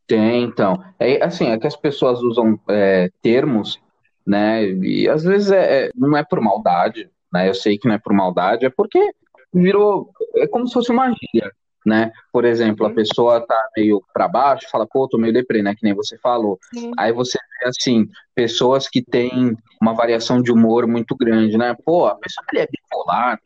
[0.09, 0.83] tem então.
[0.99, 3.79] É assim, é que as pessoas usam é, termos,
[4.27, 4.65] né?
[4.67, 7.49] E às vezes é, é- não é por maldade, né?
[7.49, 9.13] Eu sei que não é por maldade, é porque
[9.53, 11.53] virou, é como se fosse uma gíria,
[11.87, 12.11] né?
[12.33, 15.75] Por exemplo, a pessoa tá meio para baixo, fala, pô, tô meio deprê, né?
[15.75, 16.59] Que nem você falou.
[16.75, 16.91] sim.
[16.99, 21.75] Aí você vê assim, pessoas que têm uma variação de humor muito grande, né?
[21.85, 23.39] Pô, a pessoa ali é bipolar,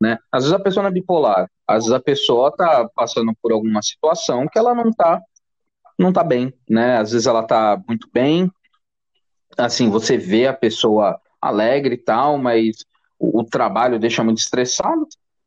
[0.00, 0.18] né?
[0.32, 3.82] Às vezes a pessoa não é bipolar, às vezes a pessoa tá passando por alguma
[3.82, 5.20] situação que ela não tá,
[5.98, 6.98] não tá bem, né?
[6.98, 8.50] Às vezes ela tá muito bem,
[9.56, 12.84] assim, você vê a pessoa alegre e tal, mas
[13.18, 15.06] o, o trabalho deixa muito estressado,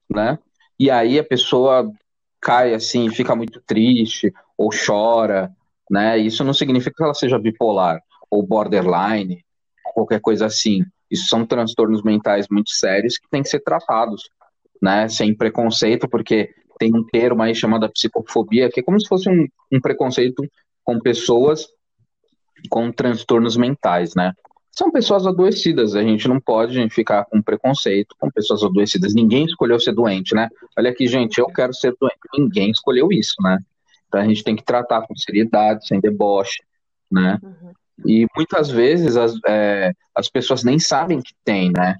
[0.10, 0.38] né?
[0.80, 1.92] E aí a pessoa
[2.40, 5.52] cai assim, fica muito triste ou chora,
[5.90, 6.18] né?
[6.18, 9.44] Isso não significa que ela seja bipolar ou borderline,
[9.94, 10.86] qualquer coisa assim.
[11.10, 14.30] Isso são transtornos mentais muito sérios que têm que ser tratados
[14.82, 19.30] né, sem preconceito, porque tem um termo aí chamado psicofobia, que é como se fosse
[19.30, 20.44] um, um preconceito
[20.84, 21.68] com pessoas
[22.70, 24.34] com transtornos mentais, né?
[24.72, 29.14] São pessoas adoecidas, a gente não pode ficar com preconceito com pessoas adoecidas.
[29.14, 30.50] Ninguém escolheu ser doente, né?
[30.78, 32.18] Olha aqui, gente, eu quero ser doente.
[32.38, 33.58] Ninguém escolheu isso, né?
[34.08, 36.62] Então a gente tem que tratar com seriedade, sem deboche,
[37.12, 37.40] né?
[37.42, 37.72] Uhum,
[38.06, 41.96] E muitas vezes as, é, as pessoas nem sabem que tem, né?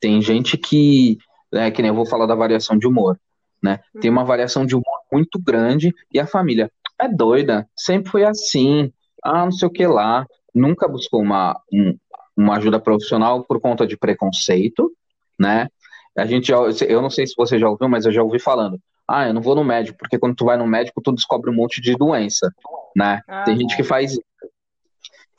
[0.00, 1.18] Tem gente que,
[1.52, 3.18] é, que nem eu vou falar da variação de humor,
[3.62, 3.80] né?
[4.00, 4.16] Tem uhum.
[4.16, 8.92] uma variação de humor muito grande e a família é doida, sempre foi assim,
[9.22, 11.96] ah, não sei o que lá, nunca buscou uma, um-
[12.36, 14.92] uma ajuda profissional por conta de preconceito,
[15.38, 15.68] né?
[16.16, 16.56] A gente já,
[16.88, 19.42] eu não sei se você já ouviu, mas eu já ouvi falando, ah, eu não
[19.42, 22.50] vou no médico, porque quando tu vai no médico, tu descobre um monte de doença,
[22.96, 23.20] né?
[23.44, 24.18] Tem Ah, gente que faz.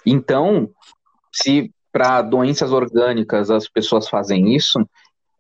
[0.06, 0.69] Então,
[1.34, 4.80] se para doenças orgânicas as pessoas fazem isso,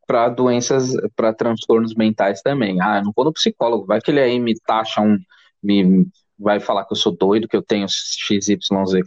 [0.07, 2.81] para doenças, para transtornos mentais também.
[2.81, 5.19] Ah, não vou no psicólogo, vai que ele aí me taxa um,
[5.61, 6.07] me
[6.39, 8.57] vai falar que eu sou doido, que eu tenho XYZ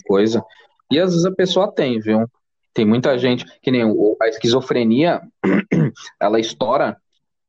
[0.06, 0.44] coisa.
[0.90, 2.26] E às vezes a pessoa tem, viu?
[2.74, 3.82] Tem muita gente, que nem
[4.20, 5.20] a esquizofrenia,
[6.20, 6.96] ela estoura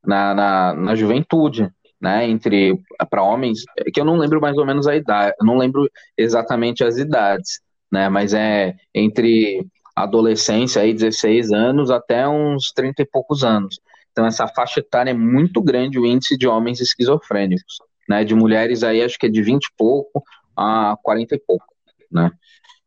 [0.04, 2.28] na, na, na juventude, né?
[2.28, 5.56] Entre para homens, é que eu não lembro mais ou menos a idade, eu não
[5.56, 7.60] lembro exatamente as idades,
[7.90, 8.08] né?
[8.08, 13.78] Mas é entre adolescência aí, 16 anos, até uns 30 e poucos anos.
[14.10, 17.78] Então essa faixa etária é muito grande o índice de homens esquizofrênicos,
[18.08, 18.24] né?
[18.24, 20.22] De mulheres aí acho que é de 20 e pouco
[20.56, 21.66] a 40 e pouco,
[22.10, 22.30] né?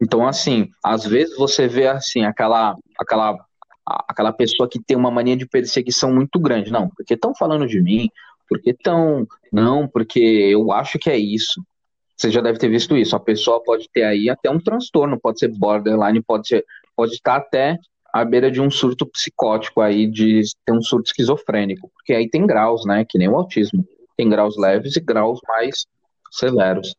[0.02, 3.38] Então assim, às vezes você vê assim aquela aquela
[3.86, 6.72] aquela pessoa que tem uma mania de perseguição muito grande.
[6.72, 8.10] Não, porque estão falando de mim,
[8.50, 9.28] porque estão.
[9.52, 11.64] Não, porque eu acho que é isso.
[12.18, 13.16] Você já deve ter visto isso.
[13.16, 16.66] A pessoa pode ter aí até um transtorno, pode ser borderline, pode ser,
[16.96, 17.78] pode estar até
[18.14, 22.48] à beira de um surto psicótico aí, de ter um surto esquizofrênico, porque aí tem
[22.48, 23.06] graus, né?
[23.08, 23.86] Que nem o autismo.
[24.16, 25.86] Tem graus leves e graus mais
[26.32, 26.96] severos.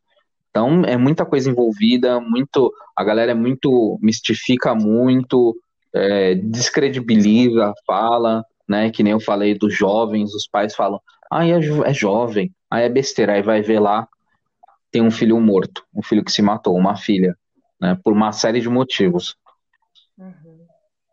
[0.49, 5.55] Então é muita coisa envolvida, muito, a galera é muito, mistifica muito,
[5.93, 8.91] é, descredibiliza fala, né?
[8.91, 10.99] Que nem eu falei dos jovens, os pais falam,
[11.31, 14.07] ah, é, é jovem, aí é besteira, aí vai ver lá,
[14.91, 17.35] tem um filho morto, um filho que se matou, uma filha,
[17.79, 17.97] né?
[18.03, 19.35] Por uma série de motivos.
[20.17, 20.67] Uhum,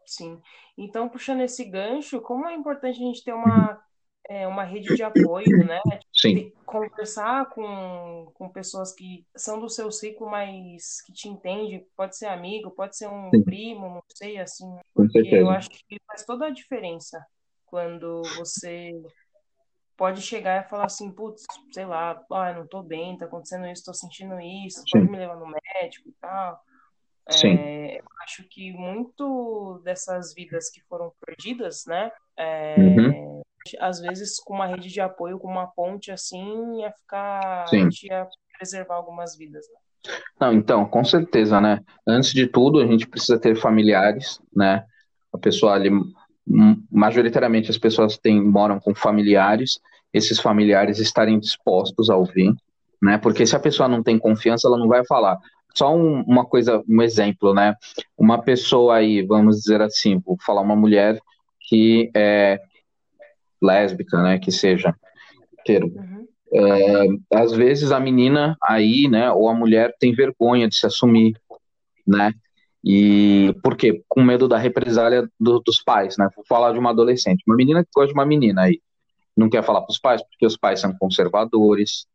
[0.07, 0.40] sim.
[0.79, 3.83] Então, puxando esse gancho, como é importante a gente ter uma,
[4.29, 5.81] é, uma rede de apoio, né?
[6.13, 12.17] Sim, conversar com, com pessoas que são do seu ciclo, mas que te entendem, pode
[12.17, 15.98] ser amigo, pode ser um sim, primo, não sei, assim, com porque eu acho que
[16.07, 17.25] faz toda a diferença
[17.67, 18.92] quando você
[19.96, 23.85] pode chegar e falar assim, putz, sei lá, ah, não tô bem, tá acontecendo isso,
[23.85, 26.61] tô sentindo isso, pode Sim, me levar no médico e tal.
[27.31, 27.54] Sim.
[27.54, 32.10] É, acho que muito dessas vidas que foram perdidas, né?
[32.38, 33.10] Uhum.
[33.10, 33.42] é,
[33.81, 37.85] às vezes com uma rede de apoio, com uma ponte assim, ia ficar, a Sim.
[37.85, 38.27] gente ia
[38.58, 39.64] preservar algumas vidas.
[39.72, 40.12] né?
[40.38, 41.81] Não, então, com certeza, né?
[42.06, 44.85] Antes de tudo, a gente precisa ter familiares, né?
[45.33, 45.90] A pessoa ali,
[46.90, 49.81] majoritariamente as pessoas têm, moram com familiares,
[50.12, 52.54] esses familiares estarem dispostos a ouvir,
[53.02, 53.18] né?
[53.18, 55.38] Porque se a pessoa não tem confiança, ela não vai falar.
[55.77, 57.75] Só um, uma coisa, um exemplo, né?
[58.16, 61.18] Uma pessoa aí, vamos dizer assim, vou falar uma mulher
[61.60, 62.60] que é
[63.60, 64.38] lésbica, né?
[64.38, 64.94] Que seja
[65.64, 65.98] termo.
[65.98, 66.27] Uhum.
[66.56, 71.37] É, às vezes a menina aí, né, ou a mulher tem vergonha de se assumir,
[72.06, 72.33] né?
[72.85, 74.04] E por quê?
[74.06, 76.29] Com medo da represália do, dos pais, né?
[76.37, 78.81] Vou falar de uma adolescente, uma menina que gosta de uma menina aí,
[79.37, 82.06] não quer falar para os pais porque os pais são conservadores,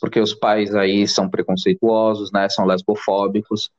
[0.00, 2.48] porque os pais aí são preconceituosos, né?
[2.48, 3.70] São lesbofóbicos.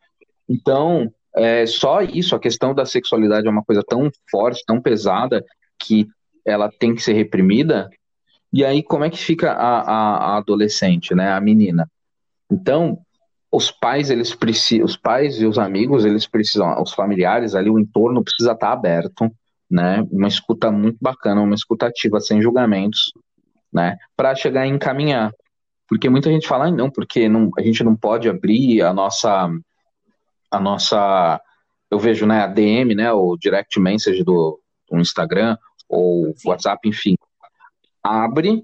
[0.47, 5.43] Então, é, só isso, a questão da sexualidade é uma coisa tão forte, tão pesada,
[5.77, 6.07] que
[6.45, 7.89] ela tem que ser reprimida.
[8.53, 11.31] E aí, como é que fica a, a, a adolescente, né?
[11.31, 11.89] A menina.
[12.49, 12.99] Então,
[13.51, 17.79] os pais, eles precisam, os pais e os amigos, eles precisam, os familiares ali, o
[17.79, 19.31] entorno precisa estar aberto,
[19.69, 20.05] né?
[20.11, 23.11] Uma escuta muito bacana, uma escutativa sem julgamentos,
[23.73, 23.97] né?
[24.15, 25.31] Para chegar a encaminhar.
[25.87, 29.49] Porque muita gente fala, ah, não, porque não, a gente não pode abrir a nossa
[30.51, 31.41] a nossa
[31.89, 34.59] eu vejo, né, a DM, né, o direct message do,
[34.89, 35.57] do Instagram
[35.87, 36.49] ou Sim.
[36.49, 37.15] WhatsApp, enfim.
[38.03, 38.63] Abre,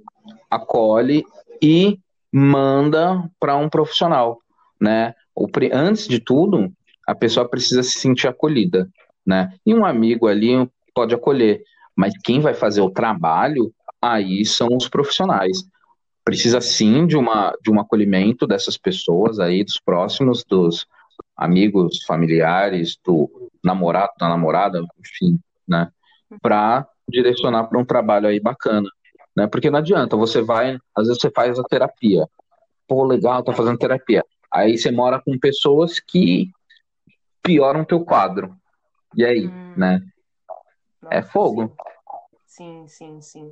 [0.50, 1.24] acolhe
[1.62, 2.00] e
[2.32, 4.40] manda para um profissional,
[4.80, 5.14] né?
[5.36, 6.72] O, antes de tudo,
[7.08, 8.90] a pessoa precisa se sentir acolhida,
[9.26, 9.54] né?
[9.66, 11.62] E um amigo ali pode acolher,
[11.96, 15.64] mas quem vai fazer o trabalho aí são os profissionais
[16.24, 20.86] precisa sim de, uma, de um acolhimento dessas pessoas aí, dos próximos, dos
[21.36, 25.92] amigos, familiares, do namorado, da namorada, enfim, né?
[26.42, 28.90] Para direcionar para um trabalho aí bacana,
[29.36, 29.48] né?
[29.48, 32.28] Porque não adianta, você vai, às vezes você faz a terapia,
[32.88, 34.24] pô, legal, tá fazendo terapia.
[34.52, 36.50] Aí você mora com pessoas que
[37.42, 38.56] pioram teu quadro.
[39.16, 39.74] E aí, hum.
[39.76, 40.02] né?
[41.10, 41.76] é fogo.
[42.46, 43.52] Sim, sim, sim.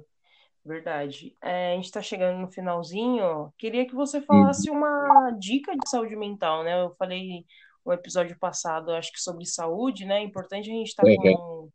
[0.70, 1.36] Verdade.
[1.42, 3.52] É, a gente está chegando no finalzinho.
[3.58, 6.80] Queria que você falasse uma dica de saúde mental, né?
[6.80, 7.44] Eu falei
[7.84, 10.20] no episódio passado, acho que sobre saúde, né?
[10.20, 11.70] É importante a gente estar tá com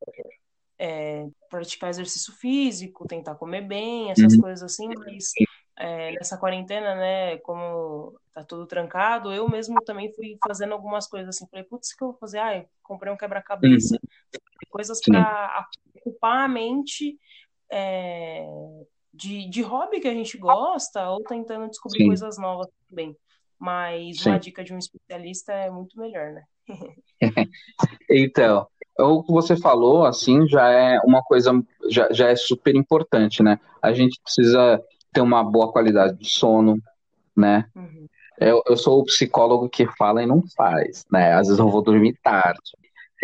[0.78, 4.42] é, praticar exercício físico, tentar comer bem, essas uhum.
[4.42, 5.32] coisas assim, mas
[5.76, 11.30] é, nessa quarentena, né, como tá tudo trancado, eu mesmo também fui fazendo algumas coisas
[11.34, 12.38] assim, falei, putz, o que eu vou fazer?
[12.38, 14.40] Ah, comprei um quebra-cabeça, uhum.
[14.70, 15.66] coisas para
[15.96, 17.18] ocupar a mente
[17.74, 18.46] é,
[19.12, 22.06] de, de hobby que a gente gosta ou tentando descobrir Sim.
[22.06, 23.16] coisas novas também.
[23.58, 24.30] Mas Sim.
[24.30, 26.44] uma dica de um especialista é muito melhor, né?
[28.08, 28.66] então,
[28.98, 31.50] o que você falou, assim, já é uma coisa,
[31.90, 33.58] já, já é super importante, né?
[33.82, 34.80] A gente precisa
[35.12, 36.76] ter uma boa qualidade de sono,
[37.36, 37.68] né?
[37.74, 38.06] Uhum.
[38.38, 41.32] Eu, eu sou o psicólogo que fala e não faz, né?
[41.32, 42.60] Às vezes eu vou dormir tarde,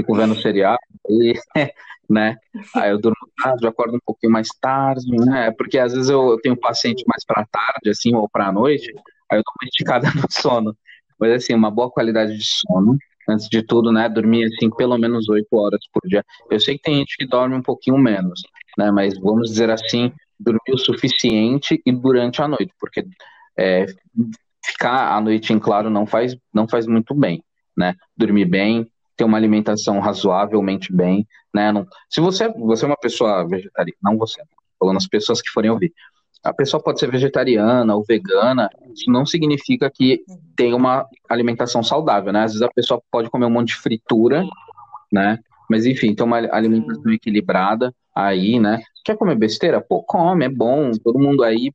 [0.01, 0.79] fico vendo seriado
[1.09, 1.35] e
[2.11, 2.37] né?
[2.75, 5.53] Aí eu durmo tarde, eu acordo um pouquinho mais tarde, né?
[5.53, 8.93] Porque às vezes eu, tenho paciente mais para tarde, assim, ou para noite,
[9.31, 10.77] aí eu dou uma indicada no sono.
[11.19, 12.97] Mas assim, uma boa qualidade de sono,
[13.29, 14.09] antes de tudo, né?
[14.09, 16.25] Dormir assim pelo menos oito horas por dia.
[16.51, 18.43] Eu sei que tem gente que dorme um pouquinho menos,
[18.77, 18.91] né?
[18.91, 23.07] Mas vamos dizer assim, dormir o suficiente e durante a noite, porque
[23.57, 23.87] é,
[24.65, 27.45] ficar a noite em claro não faz, não faz muito bem,
[27.77, 27.95] né?
[28.17, 28.91] Dormir bem,
[29.21, 31.71] ter uma alimentação razoavelmente bem, né?
[31.71, 34.41] Não, se você, você é uma pessoa vegetariana, não você,
[34.79, 35.93] falando as pessoas que forem ouvir,
[36.43, 40.25] a pessoa pode ser vegetariana ou vegana, isso não significa que
[40.57, 42.45] tem uma alimentação saudável, né?
[42.45, 44.43] Às vezes a pessoa pode comer um monte de fritura,
[45.13, 45.39] né?
[45.69, 48.81] Mas enfim, tem uma alimentação equilibrada aí, né?
[49.05, 49.83] Quer comer besteira?
[49.83, 50.93] Pô, come, é bom.
[51.05, 51.71] Todo mundo aí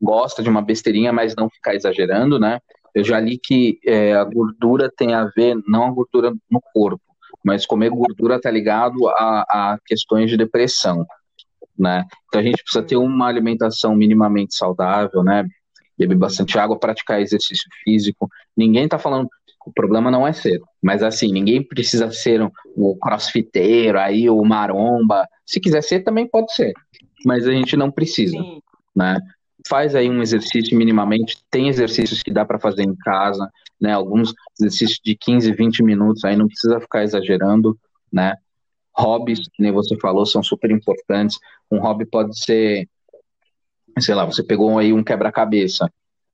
[0.00, 2.60] gosta de uma besteirinha, mas não ficar exagerando, né?
[2.98, 7.00] Eu já li que é, a gordura tem a ver, não a gordura no corpo,
[7.44, 11.06] mas comer gordura tá ligado a, a questões de depressão,
[11.78, 12.04] né?
[12.26, 15.46] Então a gente precisa ter uma alimentação minimamente saudável, né?
[15.96, 18.28] Beber bastante água, praticar exercício físico.
[18.56, 19.28] Ninguém tá falando,
[19.64, 24.28] o problema não é ser, mas assim, ninguém precisa ser o um, um crossfiteiro aí,
[24.28, 25.24] o maromba.
[25.46, 26.72] Se quiser ser, também pode ser,
[27.24, 28.60] mas a gente não precisa, Sim.
[28.96, 29.20] né?
[29.66, 33.50] Faz aí um exercício minimamente, tem exercícios que dá para fazer em casa,
[33.80, 33.92] né?
[33.92, 37.78] Alguns exercícios de 15, 20 minutos, aí não precisa ficar exagerando,
[38.12, 38.34] né?
[38.96, 41.38] Hobbies, nem você falou, são super importantes.
[41.70, 42.88] Um hobby pode ser,
[44.00, 45.90] sei lá, você pegou aí um quebra-cabeça.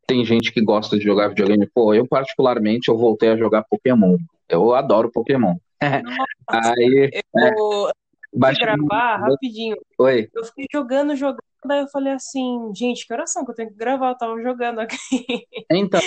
[0.06, 1.68] Tem gente que gosta de jogar videogame.
[1.74, 4.16] Pô, eu particularmente eu voltei a jogar Pokémon.
[4.48, 5.56] Eu adoro Pokémon.
[6.50, 7.92] Nossa, aí, eu, é
[8.34, 9.76] Baixa gravar rapidinho.
[9.98, 10.28] Oi.
[10.34, 13.76] Eu fiquei jogando, jogando, daí eu falei assim, gente, que oração que eu tenho que
[13.76, 14.10] gravar?
[14.10, 14.96] Eu tava jogando aqui.
[15.70, 16.00] Então.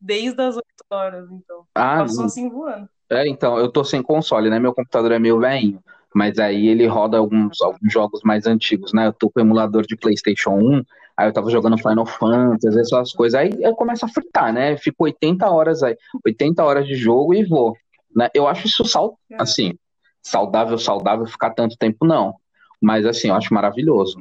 [0.00, 1.64] Desde as 8 horas, então.
[1.74, 2.88] Ah, Passou assim voando.
[3.10, 4.58] É, então, eu tô sem console, né?
[4.58, 5.82] Meu computador é meio velhinho.
[6.14, 9.06] Mas aí ele roda alguns, alguns jogos mais antigos, né?
[9.06, 10.82] Eu tô com o emulador de PlayStation 1,
[11.16, 13.38] aí eu tava jogando Final Fantasy, essas coisas.
[13.38, 14.76] Aí eu começo a fritar, né?
[14.76, 17.76] Fico 80 horas aí, 80 horas de jogo e vou.
[18.14, 18.28] Né?
[18.32, 19.76] Eu acho isso sal, assim,
[20.24, 22.34] saudável, saudável ficar tanto tempo, não.
[22.80, 24.18] Mas assim, eu acho maravilhoso.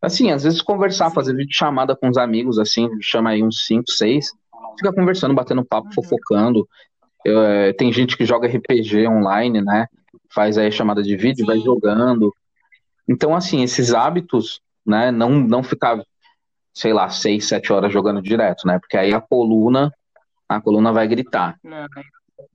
[0.00, 3.90] Assim, às vezes conversar, fazer vídeo chamada com os amigos, assim, chama aí uns 5,
[3.90, 4.32] 6,
[4.76, 5.92] fica conversando, batendo papo, uhum.
[5.94, 6.68] fofocando.
[7.26, 9.88] É, tem gente que joga RPG online, né?
[10.30, 12.34] faz aí chamada de vídeo, vai jogando.
[13.08, 16.02] Então, assim, esses hábitos, né, não, não ficar,
[16.74, 18.78] sei lá, seis, sete horas jogando direto, né?
[18.78, 19.92] Porque aí a coluna,
[20.48, 21.58] a coluna vai gritar.
[21.62, 21.86] Não.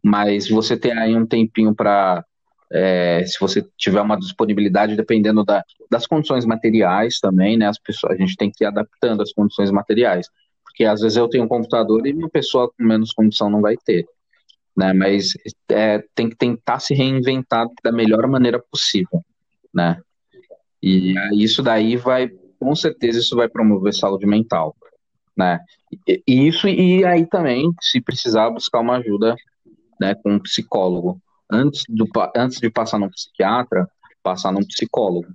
[0.03, 2.23] Mas você tem aí um tempinho para,
[2.73, 7.67] é, se você tiver uma disponibilidade, dependendo da, das condições materiais também, né?
[7.67, 10.27] As pessoas, a gente tem que ir adaptando as condições materiais.
[10.63, 13.75] Porque às vezes eu tenho um computador e uma pessoa com menos condição não vai
[13.77, 14.05] ter
[14.75, 14.93] né?
[14.93, 15.33] Mas
[15.69, 19.23] é, tem que tentar se reinventar da melhor maneira possível,
[19.73, 20.01] né?
[20.81, 24.75] E isso daí vai, com certeza, isso vai promover saúde mental,
[25.37, 25.59] né?
[26.07, 29.35] E, isso e aí também, se precisar, buscar uma ajuda,
[29.99, 31.21] né, com um psicólogo.
[31.51, 33.87] Antes, do, antes de passar num psiquiatra,
[34.21, 35.27] passar num psicólogo,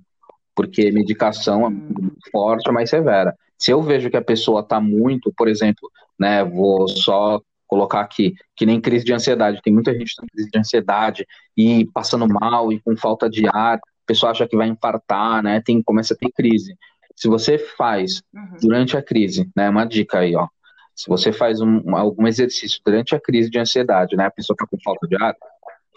[0.54, 3.34] porque medicação é forte, mas severa.
[3.58, 8.34] Se eu vejo que a pessoa está muito, por exemplo, né, vou só colocar aqui,
[8.56, 9.60] que nem crise de ansiedade.
[9.62, 13.76] Tem muita gente com crise de ansiedade e passando mal e com falta de ar.
[13.76, 15.60] A pessoa acha que vai infartar, né?
[15.60, 16.74] Tem, começa a ter crise.
[17.14, 18.56] Se você faz uhum.
[18.62, 19.68] durante a crise, né?
[19.68, 20.48] Uma dica aí, ó.
[20.96, 24.26] Se você faz um, algum exercício durante a crise de ansiedade, né?
[24.26, 25.36] A pessoa está com falta de ar,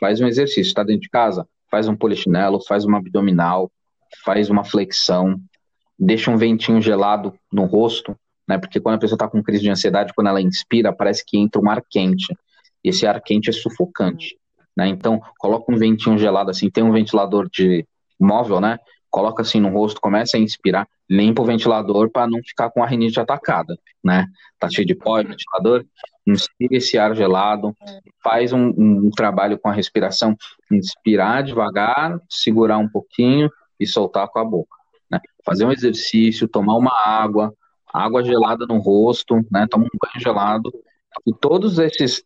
[0.02, 0.70] faz um exercício.
[0.70, 3.72] Está dentro de casa, faz um polichinelo, faz uma abdominal,
[4.26, 5.40] faz uma flexão,
[5.98, 8.58] deixa um ventinho gelado no rosto, né?
[8.58, 11.62] Porque quando a pessoa está com crise de ansiedade, quando ela inspira, parece que entra
[11.62, 12.36] um ar quente.
[12.84, 14.36] E esse ar quente é sufocante,
[14.76, 14.88] né?
[14.88, 17.86] Então, coloca um ventinho gelado assim, tem um ventilador de
[18.20, 18.80] móvel, né?
[19.10, 22.88] Coloca assim no rosto, começa a inspirar, limpa o ventilador para não ficar com a
[22.88, 24.26] rinite atacada, né?
[24.58, 25.86] Tá cheio de pó, ventilador,
[26.26, 27.76] inspira esse ar gelado,
[28.24, 30.36] faz um, um trabalho com a respiração,
[30.72, 33.50] inspirar devagar, segurar um pouquinho
[33.80, 34.78] e soltar com a boca.
[35.10, 35.20] Né?
[35.44, 37.54] Fazer um exercício, tomar uma água,
[37.94, 39.68] água gelada no rosto, né?
[39.70, 40.72] Toma um banho gelado.
[41.26, 42.24] E todos esses,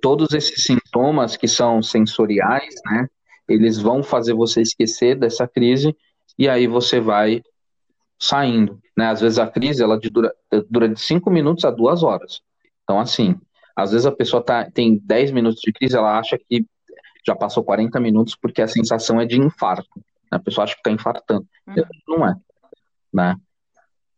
[0.00, 3.08] todos esses sintomas que são sensoriais, né?
[3.48, 5.96] Eles vão fazer você esquecer dessa crise
[6.38, 7.42] e aí você vai
[8.18, 9.06] saindo, né?
[9.06, 10.32] Às vezes a crise ela dura,
[10.68, 12.40] dura de 5 minutos a 2 horas.
[12.90, 13.36] Então, assim,
[13.76, 16.66] às vezes a pessoa tá, tem 10 minutos de crise, ela acha que
[17.24, 19.88] já passou 40 minutos porque a sensação é de infarto.
[19.96, 20.02] Né?
[20.32, 21.46] A pessoa acha que está infartando.
[21.68, 21.84] Uhum.
[22.08, 22.34] Não é.
[23.14, 23.36] Né?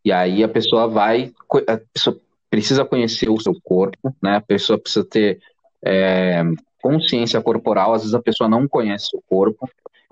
[0.02, 1.34] E aí a pessoa vai,
[1.68, 2.18] a pessoa
[2.48, 4.36] precisa conhecer o seu corpo, né?
[4.36, 5.38] A pessoa precisa ter
[5.84, 6.42] é,
[6.80, 7.92] consciência corporal.
[7.92, 9.68] Às vezes a pessoa não conhece o corpo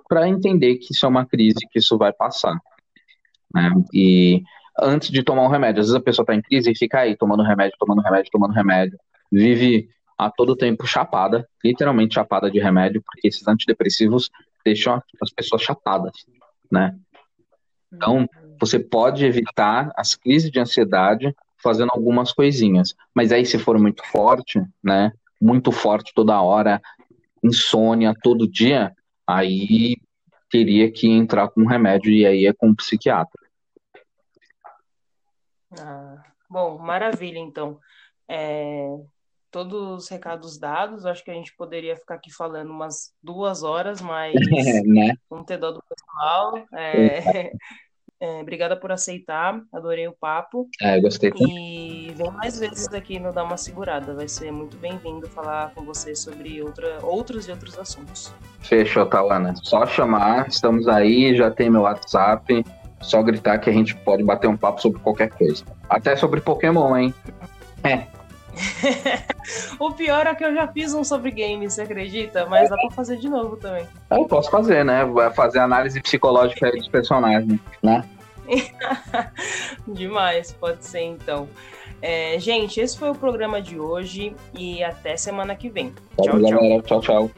[0.07, 2.61] para entender que isso é uma crise, que isso vai passar.
[3.55, 3.73] Né?
[3.95, 4.43] E
[4.81, 7.17] antes de tomar um remédio, às vezes a pessoa está em crise e fica aí
[7.17, 8.99] tomando remédio, tomando remédio, tomando remédio,
[9.31, 14.31] vive a todo tempo chapada, literalmente chapada de remédio, porque esses antidepressivos
[14.65, 16.13] deixam as pessoas chapadas,
[16.71, 16.95] né?
[17.93, 18.29] Então,
[18.61, 22.95] você pode evitar as crises de ansiedade fazendo algumas coisinhas.
[23.15, 25.13] Mas aí, se for muito forte, né?
[25.41, 26.81] Muito forte toda hora,
[27.43, 28.93] insônia todo dia,
[29.27, 29.97] aí
[30.51, 33.40] teria que entrar com remédio e aí é com um psiquiatra.
[35.79, 37.79] Ah, bom, maravilha, então.
[38.29, 38.97] É,
[39.51, 44.01] todos os recados dados, acho que a gente poderia ficar aqui falando umas duas horas,
[44.01, 44.35] mas
[44.67, 45.15] é, né?
[45.31, 46.65] não ter dó do pessoal.
[46.73, 47.53] É,
[48.21, 50.69] é, obrigada por aceitar, adorei o papo.
[50.81, 51.33] É, gostei.
[51.37, 54.15] E vem mais vezes aqui no Dar Uma Segurada.
[54.15, 58.33] Vai ser muito bem-vindo falar com você sobre outra, outros e outros assuntos.
[58.61, 59.55] Fechou, Tawana.
[59.57, 62.65] Só chamar, estamos aí, já tem meu WhatsApp.
[63.01, 65.65] Só gritar que a gente pode bater um papo sobre qualquer coisa.
[65.89, 67.15] Até sobre Pokémon, hein?
[67.83, 68.07] É.
[69.79, 72.47] o pior é que eu já fiz um sobre games, você acredita?
[72.47, 73.87] Mas dá pra fazer de novo também.
[74.11, 75.05] Eu posso fazer, né?
[75.05, 78.05] Vai fazer análise psicológica dos personagens, né?
[79.87, 81.49] Demais, pode ser então.
[82.03, 85.93] É, gente, esse foi o programa de hoje e até semana que vem.
[86.17, 86.51] Tchau, tchau.
[86.51, 86.83] Galera.
[86.83, 87.31] Tchau, tchau.